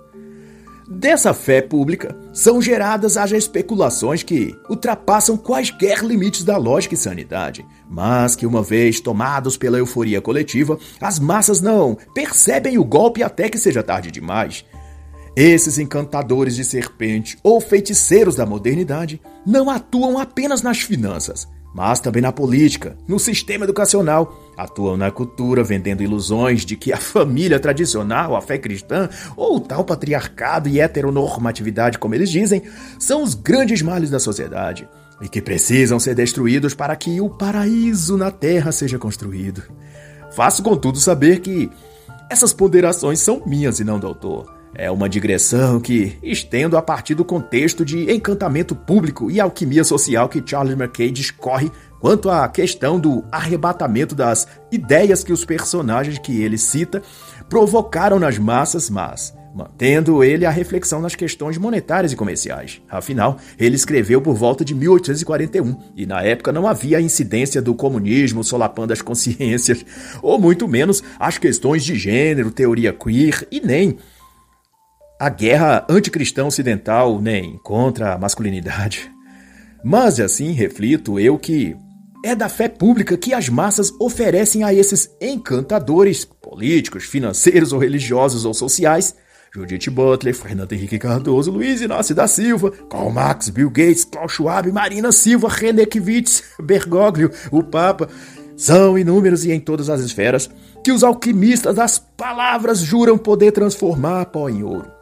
[0.87, 7.65] Dessa fé pública são geradas as especulações que ultrapassam quaisquer limites da lógica e sanidade,
[7.89, 13.49] mas que, uma vez tomados pela euforia coletiva, as massas não percebem o golpe até
[13.49, 14.63] que seja tarde demais
[15.35, 22.21] esses encantadores de serpente ou feiticeiros da modernidade não atuam apenas nas finanças, mas também
[22.21, 24.39] na política, no sistema educacional.
[24.55, 29.59] Atuam na cultura, vendendo ilusões de que a família tradicional, a fé cristã, ou o
[29.59, 32.61] tal patriarcado e heteronormatividade, como eles dizem,
[32.99, 34.87] são os grandes males da sociedade
[35.19, 39.63] e que precisam ser destruídos para que o paraíso na terra seja construído.
[40.35, 41.71] Faço, contudo, saber que
[42.29, 44.62] essas ponderações são minhas e não do autor.
[44.75, 50.27] É uma digressão que estendo a partir do contexto de encantamento público e alquimia social
[50.27, 56.41] que Charles McKay discorre quanto à questão do arrebatamento das ideias que os personagens que
[56.41, 57.03] ele cita
[57.47, 62.81] provocaram nas massas, mas mantendo ele a reflexão nas questões monetárias e comerciais.
[62.89, 67.75] Afinal, ele escreveu por volta de 1841 e na época não havia a incidência do
[67.75, 69.85] comunismo solapando as consciências,
[70.23, 73.97] ou muito menos as questões de gênero, teoria queer e nem
[75.23, 79.09] a guerra anticristã ocidental nem contra a masculinidade.
[79.81, 81.77] Mas assim reflito eu que
[82.25, 88.43] é da fé pública que as massas oferecem a esses encantadores políticos, financeiros ou religiosos
[88.43, 89.15] ou sociais.
[89.55, 94.69] Judith Butler, Fernando Henrique Cardoso, Luiz Inácio da Silva, Karl Marx, Bill Gates, Klaus Schwab,
[94.73, 98.09] Marina Silva, René Kivitz, Bergoglio, o Papa.
[98.57, 100.49] São inúmeros e em todas as esferas
[100.83, 104.92] que os alquimistas das palavras juram poder transformar pó em ouro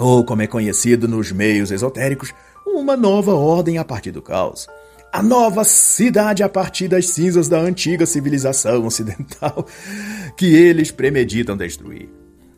[0.00, 2.32] ou como é conhecido nos meios esotéricos,
[2.66, 4.66] uma nova ordem a partir do caos.
[5.12, 9.66] A nova cidade a partir das cinzas da antiga civilização ocidental
[10.38, 12.08] que eles premeditam destruir.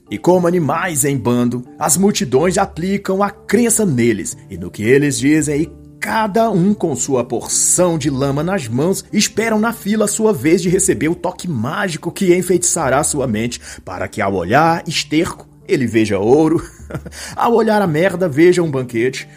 [0.09, 5.19] E como animais em bando, as multidões aplicam a crença neles e no que eles
[5.19, 10.09] dizem, e cada um com sua porção de lama nas mãos esperam na fila a
[10.09, 14.87] sua vez de receber o toque mágico que enfeitiçará sua mente para que, ao olhar
[14.87, 16.63] esterco, ele veja ouro,
[17.37, 19.29] ao olhar a merda, veja um banquete.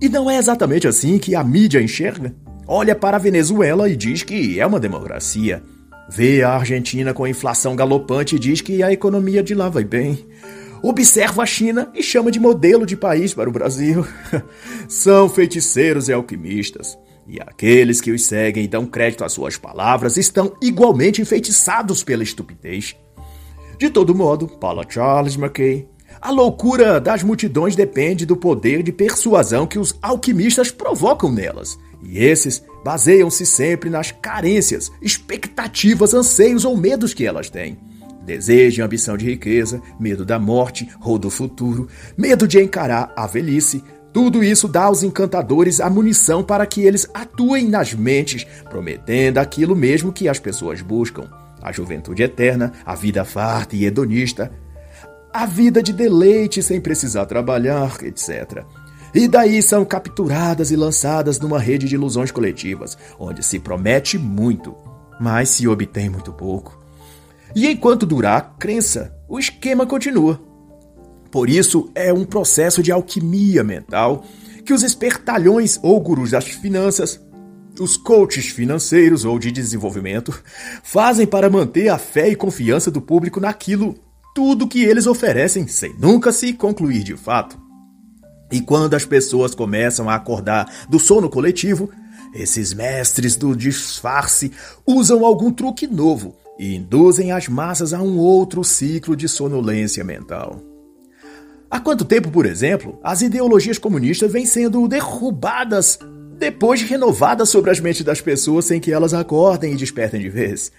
[0.00, 2.34] E não é exatamente assim que a mídia enxerga.
[2.66, 5.62] Olha para a Venezuela e diz que é uma democracia.
[6.08, 10.26] Vê a Argentina com inflação galopante e diz que a economia de lá vai bem.
[10.82, 14.04] Observa a China e chama de modelo de país para o Brasil.
[14.88, 16.98] São feiticeiros e alquimistas.
[17.26, 22.24] E aqueles que os seguem e dão crédito às suas palavras estão igualmente enfeitiçados pela
[22.24, 22.96] estupidez.
[23.78, 25.88] De todo modo, Paula Charles McKay,
[26.22, 31.76] a loucura das multidões depende do poder de persuasão que os alquimistas provocam nelas.
[32.00, 37.76] E esses baseiam-se sempre nas carências, expectativas, anseios ou medos que elas têm.
[38.24, 43.26] Desejo e ambição de riqueza, medo da morte ou do futuro, medo de encarar a
[43.26, 43.82] velhice,
[44.12, 49.74] tudo isso dá aos encantadores a munição para que eles atuem nas mentes, prometendo aquilo
[49.74, 51.28] mesmo que as pessoas buscam
[51.62, 54.52] a juventude eterna, a vida farta e hedonista,
[55.32, 58.64] a vida de deleite sem precisar trabalhar, etc.
[59.14, 64.74] E daí são capturadas e lançadas numa rede de ilusões coletivas, onde se promete muito,
[65.20, 66.78] mas se obtém muito pouco.
[67.54, 70.40] E enquanto durar a crença, o esquema continua.
[71.30, 74.24] Por isso, é um processo de alquimia mental
[74.64, 77.20] que os espertalhões ou gurus das finanças
[77.80, 80.42] os coaches financeiros ou de desenvolvimento
[80.82, 83.94] fazem para manter a fé e confiança do público naquilo
[84.34, 87.60] tudo que eles oferecem sem nunca se concluir de fato.
[88.50, 91.90] E quando as pessoas começam a acordar do sono coletivo,
[92.34, 94.52] esses mestres do disfarce
[94.86, 100.60] usam algum truque novo e induzem as massas a um outro ciclo de sonolência mental.
[101.70, 105.98] Há quanto tempo, por exemplo, as ideologias comunistas vêm sendo derrubadas
[106.38, 110.72] depois renovada sobre as mentes das pessoas sem que elas acordem e despertem de vez.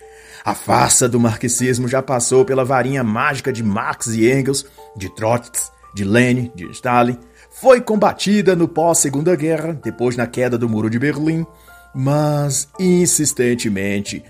[0.45, 4.65] A farsa do marxismo já passou pela varinha mágica de Marx e Engels,
[4.97, 7.17] de Trotsky de Lenin, de Stalin,
[7.51, 11.45] foi combatida no pós-Segunda Guerra, depois na queda do Muro de Berlim,
[11.93, 14.23] mas insistentemente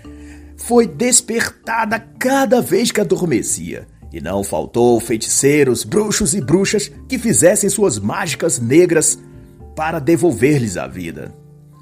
[0.56, 3.88] foi despertada cada vez que adormecia.
[4.12, 9.18] E não faltou feiticeiros, bruxos e bruxas que fizessem suas mágicas negras
[9.74, 11.34] para devolver-lhes a vida.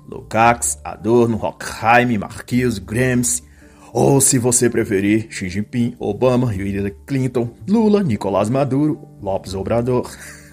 [0.08, 3.42] Lukács, Adorno, Horkheim, Marquise, Gramsci,
[3.92, 10.10] ou se você preferir, Xi Jinping, Obama, Hillary Clinton, Lula, Nicolás Maduro, Lopes Obrador.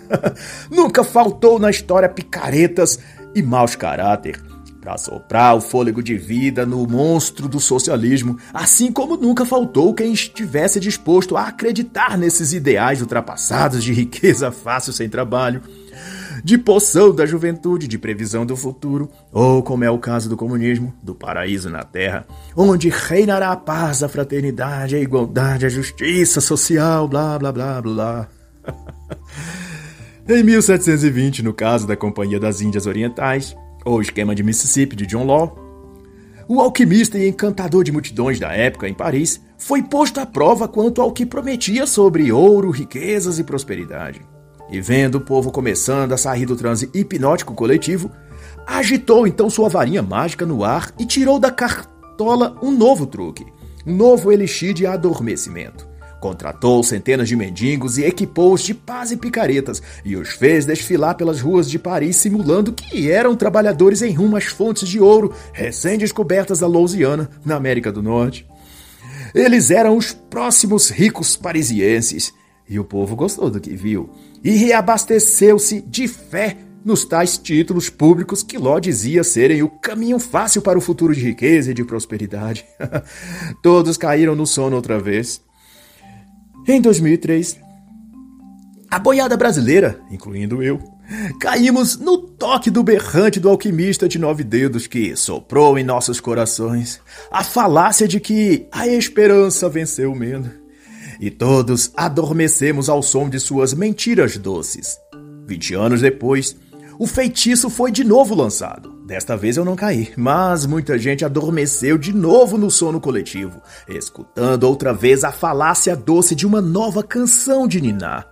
[0.70, 3.00] Nunca faltou na história picaretas
[3.34, 4.42] e maus caráter
[4.82, 10.14] para soprar o fôlego de vida no monstro do socialismo, assim como nunca faltou quem
[10.14, 15.62] estivesse disposto a acreditar nesses ideais ultrapassados de riqueza fácil sem trabalho,
[16.44, 20.94] de poção da juventude, de previsão do futuro, ou como é o caso do comunismo,
[21.02, 22.26] do paraíso na terra,
[22.56, 28.28] onde reinará a paz, a fraternidade, a igualdade, a justiça social, blá blá blá blá.
[30.28, 35.26] em 1720, no caso da Companhia das Índias Orientais, ou esquema de Mississippi de John
[35.26, 35.70] Law,
[36.48, 41.00] o alquimista e encantador de multidões da época em Paris foi posto à prova quanto
[41.00, 44.22] ao que prometia sobre ouro, riquezas e prosperidade.
[44.72, 48.12] E vendo o povo começando a sair do transe hipnótico coletivo,
[48.68, 53.46] agitou então sua varinha mágica no ar e tirou da cartola um novo truque,
[53.86, 55.90] um novo elixir de adormecimento.
[56.20, 61.40] Contratou centenas de mendigos e equipou-os de paz e picaretas, e os fez desfilar pelas
[61.40, 66.68] ruas de Paris simulando que eram trabalhadores em rumo às fontes de ouro recém-descobertas da
[66.68, 68.46] Louisiana, na América do Norte.
[69.34, 72.34] Eles eram os próximos ricos parisienses,
[72.70, 74.10] e o povo gostou do que viu,
[74.44, 80.62] e reabasteceu-se de fé nos tais títulos públicos que Ló dizia serem o caminho fácil
[80.62, 82.66] para o futuro de riqueza e de prosperidade.
[83.62, 85.42] Todos caíram no sono outra vez
[86.68, 87.60] em 2003,
[88.92, 90.80] a boiada brasileira, incluindo eu,
[91.40, 97.02] caímos no toque do berrante do alquimista de nove dedos que soprou em nossos corações
[97.32, 100.52] a falácia de que a esperança venceu o medo.
[101.20, 104.98] E todos adormecemos ao som de suas mentiras doces.
[105.46, 106.56] Vinte anos depois,
[106.98, 108.94] o feitiço foi de novo lançado.
[109.06, 114.66] Desta vez eu não caí, mas muita gente adormeceu de novo no sono coletivo, escutando
[114.66, 118.24] outra vez a falácia doce de uma nova canção de Niná.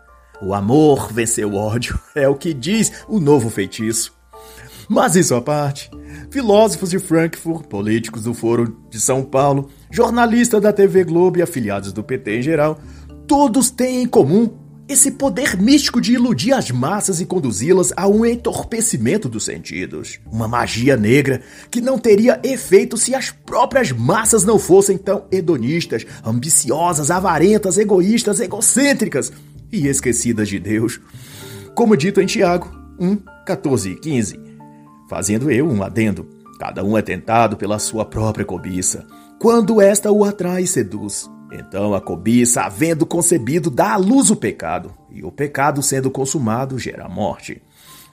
[0.42, 4.14] O amor venceu o ódio, é o que diz o novo feitiço.
[4.88, 5.90] Mas isso à parte,
[6.30, 11.92] filósofos de Frankfurt, políticos do Foro de São Paulo, jornalistas da TV Globo e afiliados
[11.92, 12.80] do PT em geral,
[13.28, 14.50] todos têm em comum
[14.88, 20.20] esse poder místico de iludir as massas e conduzi-las a um entorpecimento dos sentidos.
[20.32, 26.06] Uma magia negra que não teria efeito se as próprias massas não fossem tão hedonistas,
[26.26, 29.32] ambiciosas, avarentas, egoístas, egocêntricas
[29.72, 31.02] e esquecidas de Deus.
[31.76, 34.47] Como dito em Tiago 1, 14 e 15.
[35.10, 36.28] Fazendo eu um adendo.
[36.60, 39.06] Cada um é tentado pela sua própria cobiça,
[39.40, 41.30] quando esta o atrai e seduz.
[41.52, 46.78] Então a cobiça, havendo concebido, dá à luz o pecado, e o pecado, sendo consumado,
[46.78, 47.62] gera a morte.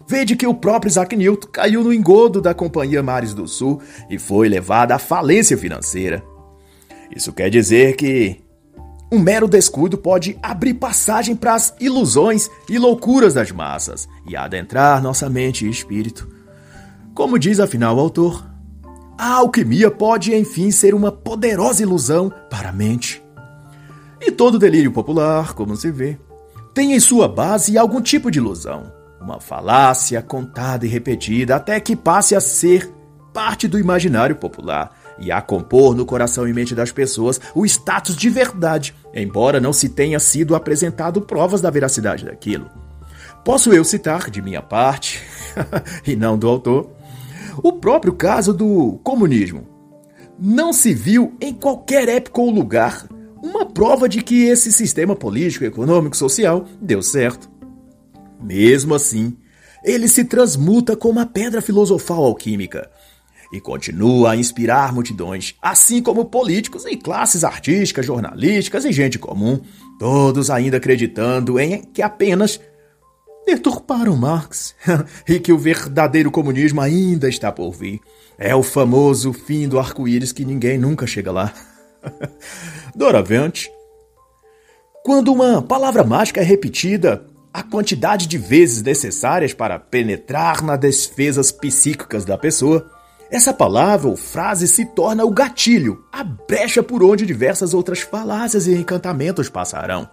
[0.07, 3.81] Vede que o próprio Isaac Newton caiu no engodo da Companhia Mares do Sul
[4.11, 6.23] e foi levado à falência financeira.
[7.15, 8.45] Isso quer dizer que
[9.11, 15.03] um mero descuido pode abrir passagem para as ilusões e loucuras das massas e adentrar
[15.03, 16.29] nossa mente e espírito.
[17.15, 18.45] Como diz afinal o autor,
[19.17, 23.23] a alquimia pode enfim ser uma poderosa ilusão para a mente.
[24.21, 26.19] E todo delírio popular, como se vê,
[26.75, 31.95] tem em sua base algum tipo de ilusão, uma falácia contada e repetida até que
[31.95, 32.93] passe a ser
[33.33, 38.17] parte do imaginário popular e a compor no coração e mente das pessoas o status
[38.17, 42.69] de verdade, embora não se tenha sido apresentado provas da veracidade daquilo.
[43.45, 45.23] Posso eu citar, de minha parte,
[46.07, 46.91] e não do autor,
[47.63, 49.67] o próprio caso do comunismo.
[50.39, 53.07] Não se viu em qualquer época ou lugar
[53.43, 57.51] uma prova de que esse sistema político, econômico, social deu certo.
[58.43, 59.37] Mesmo assim,
[59.85, 62.91] ele se transmuta como a pedra filosofal alquímica
[63.53, 69.61] e continua a inspirar multidões, assim como políticos e classes artísticas, jornalísticas e gente comum,
[69.99, 72.59] todos ainda acreditando em que apenas
[73.47, 74.75] deturparam Marx
[75.29, 78.01] e que o verdadeiro comunismo ainda está por vir.
[78.39, 81.53] É o famoso fim do arco-íris que ninguém nunca chega lá.
[82.95, 83.71] Doravante,
[85.05, 91.53] quando uma palavra mágica é repetida a quantidade de vezes necessárias para penetrar nas defesas
[91.53, 92.91] psíquicas da pessoa,
[93.31, 98.67] essa palavra ou frase se torna o gatilho, a brecha por onde diversas outras falácias
[98.67, 100.09] e encantamentos passarão,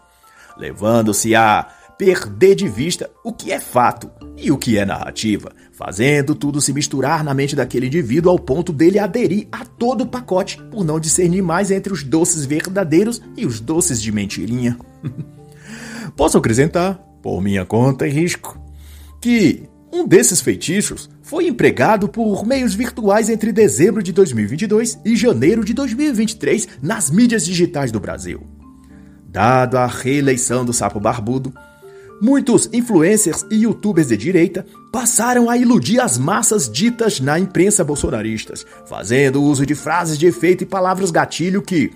[0.57, 1.67] levando-se a
[2.01, 6.73] perder de vista o que é fato e o que é narrativa, fazendo tudo se
[6.73, 10.99] misturar na mente daquele indivíduo ao ponto dele aderir a todo o pacote, por não
[10.99, 14.79] discernir mais entre os doces verdadeiros e os doces de mentirinha.
[16.17, 18.59] Posso acrescentar, por minha conta e risco,
[19.21, 25.63] que um desses feitiços foi empregado por meios virtuais entre dezembro de 2022 e janeiro
[25.63, 28.41] de 2023 nas mídias digitais do Brasil.
[29.27, 31.53] Dado a reeleição do Sapo Barbudo,
[32.21, 38.65] muitos influencers e youtubers de direita passaram a iludir as massas ditas na imprensa bolsonaristas,
[38.85, 41.91] fazendo uso de frases de efeito e palavras gatilho que,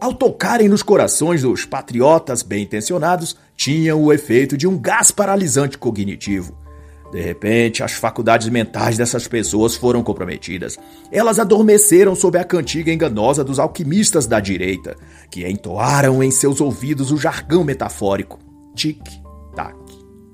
[0.00, 5.76] ao tocarem nos corações dos patriotas bem intencionados, tinham o efeito de um gás paralisante
[5.76, 6.56] cognitivo.
[7.10, 10.76] De repente, as faculdades mentais dessas pessoas foram comprometidas.
[11.10, 14.96] Elas adormeceram sob a cantiga enganosa dos alquimistas da direita,
[15.30, 18.38] que entoaram em seus ouvidos o jargão metafórico:
[18.74, 19.25] tac,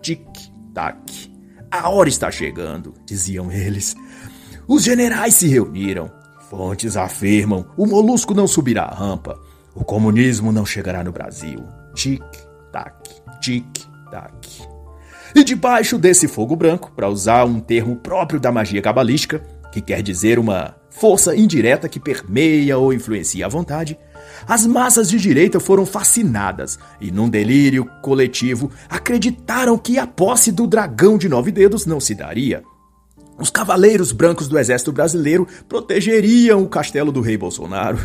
[0.03, 1.31] tic-tac.
[1.71, 3.95] A hora está chegando, diziam eles.
[4.69, 6.11] Os generais se reuniram.
[6.51, 9.39] Fontes afirmam: o molusco não subirá a rampa.
[9.75, 11.65] O comunismo não chegará no Brasil.
[11.95, 13.09] Tic-tac,
[13.41, 14.69] tic-tac.
[15.35, 19.43] E debaixo desse fogo branco, para usar um termo próprio da magia cabalística,
[19.73, 23.99] que quer dizer uma força indireta que permeia ou influencia a vontade,
[24.47, 30.67] as massas de direita foram fascinadas e, num delírio coletivo, acreditaram que a posse do
[30.67, 32.63] dragão de nove dedos não se daria.
[33.39, 37.99] Os cavaleiros brancos do exército brasileiro protegeriam o castelo do rei Bolsonaro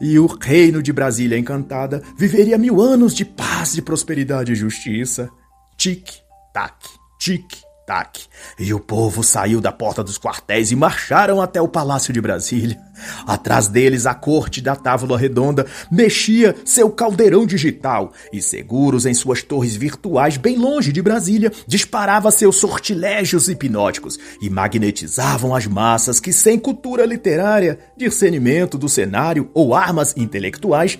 [0.00, 5.28] e o reino de Brasília encantada viveria mil anos de paz, de prosperidade e justiça.
[5.76, 6.74] Tic-tac,
[7.18, 8.24] tic ataque.
[8.58, 12.78] E o povo saiu da porta dos quartéis e marcharam até o Palácio de Brasília.
[13.26, 19.42] Atrás deles, a corte da Távola Redonda mexia seu caldeirão digital e, seguros em suas
[19.42, 26.32] torres virtuais bem longe de Brasília, disparava seus sortilégios hipnóticos e magnetizavam as massas que,
[26.32, 30.98] sem cultura literária, discernimento do cenário ou armas intelectuais,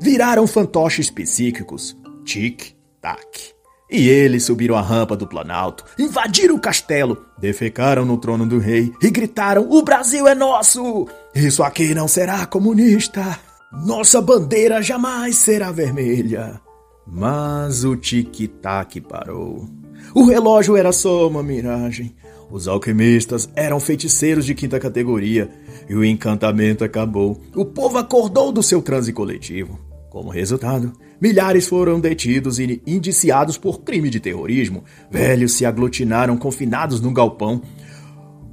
[0.00, 1.96] viraram fantoches psíquicos.
[2.24, 3.49] Tic-tac.
[3.90, 8.92] E eles subiram a rampa do Planalto, invadiram o castelo, defecaram no trono do rei
[9.02, 11.08] e gritaram: O Brasil é nosso!
[11.34, 13.38] Isso aqui não será comunista!
[13.72, 16.60] Nossa bandeira jamais será vermelha!
[17.04, 19.68] Mas o tic-tac parou.
[20.14, 22.14] O relógio era só uma miragem.
[22.50, 25.50] Os alquimistas eram feiticeiros de quinta categoria
[25.88, 27.40] e o encantamento acabou.
[27.54, 29.78] O povo acordou do seu transe coletivo.
[30.08, 34.84] Como resultado, milhares foram detidos e indiciados por crime de terrorismo.
[35.10, 37.62] Velhos se aglutinaram confinados num galpão.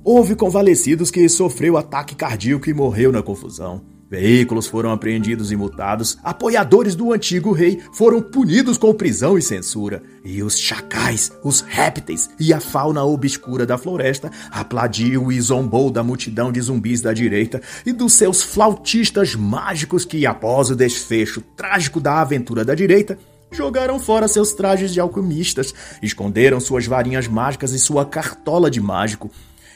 [0.04, 3.97] Houve convalescidos que sofreu ataque cardíaco e morreu na confusão.
[4.10, 10.02] Veículos foram apreendidos e multados, apoiadores do antigo rei foram punidos com prisão e censura,
[10.24, 16.04] e os chacais, os répteis e a fauna obscura da floresta aplaudiu e zombou da
[16.04, 22.00] multidão de zumbis da direita e dos seus flautistas mágicos que, após o desfecho trágico
[22.00, 23.20] da aventura da direita,
[23.52, 29.30] jogaram fora seus trajes de alquimistas, esconderam suas varinhas mágicas e sua cartola de mágico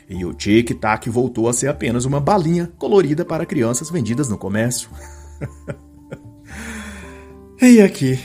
[0.09, 4.89] e o tic-tac voltou a ser apenas uma balinha colorida para crianças vendidas no comércio.
[7.61, 8.19] e aqui,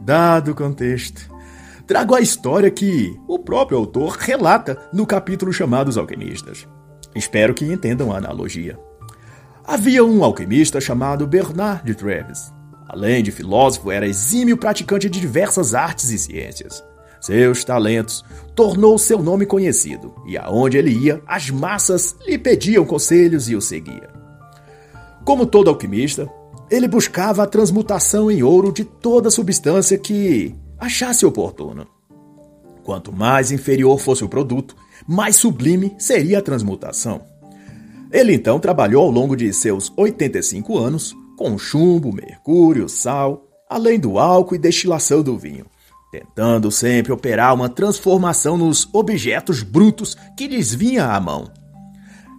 [0.00, 1.30] dado o contexto,
[1.86, 6.66] trago a história que o próprio autor relata no capítulo chamado Os Alquimistas.
[7.14, 8.78] Espero que entendam a analogia.
[9.64, 12.52] Havia um alquimista chamado Bernard de Treves.
[12.88, 16.82] Além de filósofo, era exímio praticante de diversas artes e ciências
[17.20, 23.48] seus talentos, tornou seu nome conhecido, e aonde ele ia, as massas lhe pediam conselhos
[23.48, 24.08] e o seguia.
[25.24, 26.28] Como todo alquimista,
[26.70, 31.86] ele buscava a transmutação em ouro de toda substância que achasse oportuno.
[32.84, 34.74] Quanto mais inferior fosse o produto,
[35.06, 37.22] mais sublime seria a transmutação.
[38.12, 44.18] Ele então trabalhou ao longo de seus 85 anos com chumbo, mercúrio, sal, além do
[44.18, 45.66] álcool e destilação do vinho,
[46.10, 51.50] tentando sempre operar uma transformação nos objetos brutos que lhes vinha à mão.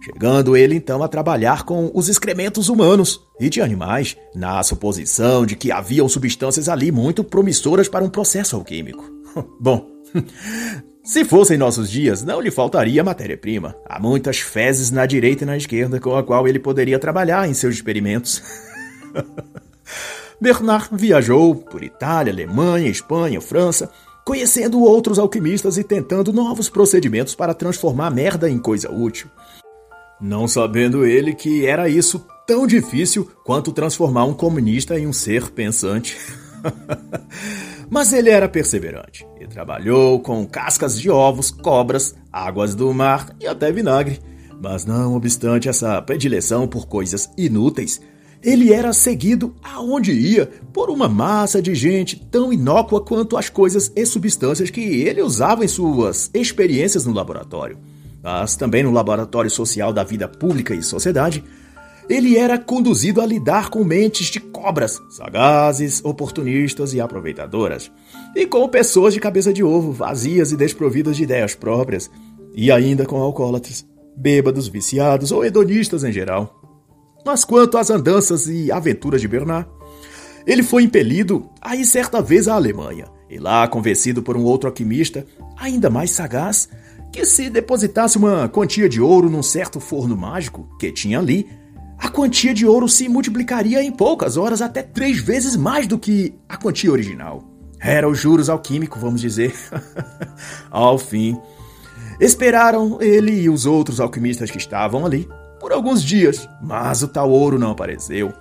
[0.04, 5.54] Chegando ele então a trabalhar com os excrementos humanos e de animais, na suposição de
[5.54, 9.08] que haviam substâncias ali muito promissoras para um processo alquímico.
[9.60, 9.86] Bom,
[11.04, 13.76] se fossem nossos dias, não lhe faltaria matéria-prima.
[13.88, 17.54] Há muitas fezes na direita e na esquerda com a qual ele poderia trabalhar em
[17.54, 18.42] seus experimentos.
[20.40, 23.90] Bernard viajou por Itália, Alemanha, Espanha, França,
[24.24, 29.28] conhecendo outros alquimistas e tentando novos procedimentos para transformar merda em coisa útil.
[30.20, 35.50] Não sabendo ele que era isso tão difícil quanto transformar um comunista em um ser
[35.50, 36.16] pensante.
[37.90, 43.46] Mas ele era perseverante e trabalhou com cascas de ovos, cobras, águas do mar e
[43.46, 44.20] até vinagre.
[44.62, 48.00] Mas não obstante essa predileção por coisas inúteis,
[48.42, 53.92] ele era seguido aonde ia por uma massa de gente tão inócua quanto as coisas
[53.94, 57.78] e substâncias que ele usava em suas experiências no laboratório.
[58.22, 61.44] Mas também no laboratório social da vida pública e sociedade,
[62.08, 67.90] ele era conduzido a lidar com mentes de cobras, sagazes, oportunistas e aproveitadoras,
[68.34, 72.10] e com pessoas de cabeça de ovo, vazias e desprovidas de ideias próprias,
[72.54, 73.86] e ainda com alcoólatras,
[74.16, 76.61] bêbados, viciados ou hedonistas em geral.
[77.24, 79.68] Mas quanto às andanças e aventuras de Bernard,
[80.46, 84.68] ele foi impelido a ir certa vez à Alemanha, e lá, convencido por um outro
[84.68, 85.24] alquimista,
[85.56, 86.68] ainda mais sagaz,
[87.12, 91.48] que se depositasse uma quantia de ouro num certo forno mágico que tinha ali,
[91.98, 96.34] a quantia de ouro se multiplicaria em poucas horas até três vezes mais do que
[96.48, 97.44] a quantia original.
[97.78, 99.54] Era os juros alquímicos, vamos dizer.
[100.70, 101.38] Ao fim,
[102.20, 105.28] esperaram ele e os outros alquimistas que estavam ali
[105.62, 108.32] por alguns dias, mas o tal ouro não apareceu.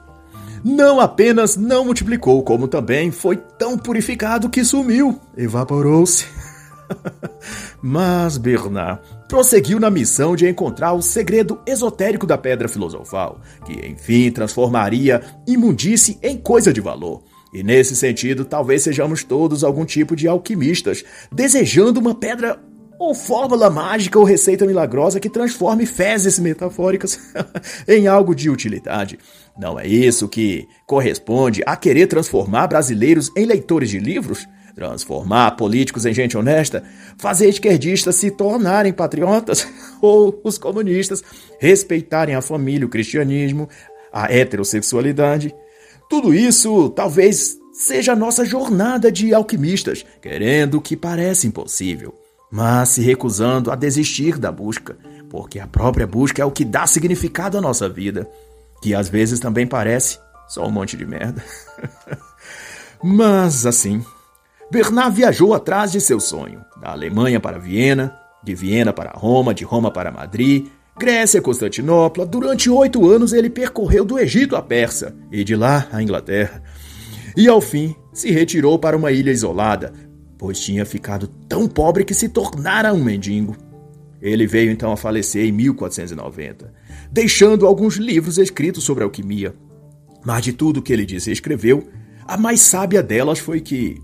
[0.63, 6.25] Não apenas não multiplicou, como também foi tão purificado que sumiu, evaporou-se.
[7.81, 14.29] Mas Bernard prosseguiu na missão de encontrar o segredo esotérico da pedra filosofal, que enfim
[14.29, 17.23] transformaria imundície em coisa de valor.
[17.53, 22.59] E nesse sentido, talvez sejamos todos algum tipo de alquimistas, desejando uma pedra
[23.01, 27.19] ou fórmula mágica ou receita milagrosa que transforme fezes metafóricas
[27.87, 29.17] em algo de utilidade.
[29.57, 34.47] Não é isso que corresponde a querer transformar brasileiros em leitores de livros?
[34.73, 36.81] transformar políticos em gente honesta,
[37.17, 39.67] fazer esquerdistas se tornarem patriotas,
[40.01, 41.21] ou os comunistas
[41.59, 43.67] respeitarem a família, o cristianismo,
[44.13, 45.53] a heterossexualidade.
[46.09, 52.15] Tudo isso talvez seja a nossa jornada de alquimistas, querendo o que parece impossível,
[52.51, 54.97] mas se recusando a desistir da busca,
[55.29, 58.29] porque a própria busca é o que dá significado à nossa vida,
[58.81, 61.41] que às vezes também parece só um monte de merda.
[63.01, 64.03] mas assim,
[64.69, 69.63] Bernard viajou atrás de seu sonho, da Alemanha para Viena, de Viena para Roma, de
[69.63, 72.25] Roma para Madrid, Grécia, Constantinopla.
[72.25, 76.61] Durante oito anos ele percorreu do Egito à Pérsia e de lá à Inglaterra.
[77.35, 79.93] E ao fim se retirou para uma ilha isolada,
[80.41, 83.55] pois tinha ficado tão pobre que se tornara um mendigo.
[84.19, 86.73] Ele veio então a falecer em 1490,
[87.11, 89.53] deixando alguns livros escritos sobre alquimia.
[90.25, 91.87] Mas de tudo que ele disse e escreveu,
[92.25, 94.01] a mais sábia delas foi que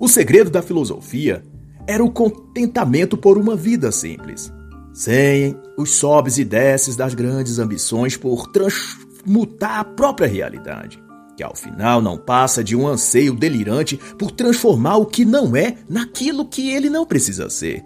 [0.00, 1.44] o segredo da filosofia
[1.86, 4.50] era o contentamento por uma vida simples,
[4.94, 10.98] sem os sobes e desces das grandes ambições por transmutar a própria realidade,
[11.36, 15.76] que ao final não passa de um anseio delirante por transformar o que não é
[15.88, 17.84] naquilo que ele não precisa ser.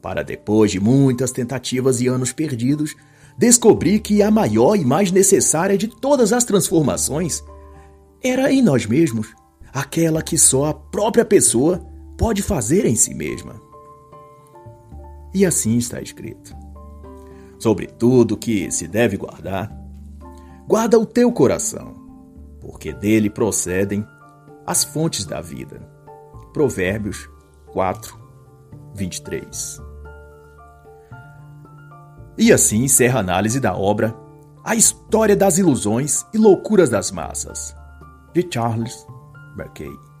[0.00, 2.94] Para depois de muitas tentativas e anos perdidos,
[3.36, 7.42] descobrir que a maior e mais necessária de todas as transformações
[8.22, 9.34] era em nós mesmos
[9.72, 11.84] aquela que só a própria pessoa
[12.16, 13.60] pode fazer em si mesma.
[15.34, 16.54] E assim está escrito.
[17.58, 19.72] Sobre tudo que se deve guardar,
[20.68, 22.01] guarda o teu coração,
[22.82, 24.04] porque dele procedem
[24.66, 25.88] as fontes da vida.
[26.52, 27.30] Provérbios
[27.72, 28.18] 4,
[28.96, 29.80] 23.
[32.36, 34.16] E assim encerra a análise da obra
[34.64, 37.72] A História das Ilusões e Loucuras das Massas,
[38.34, 39.06] de Charles
[39.56, 40.11] McKay.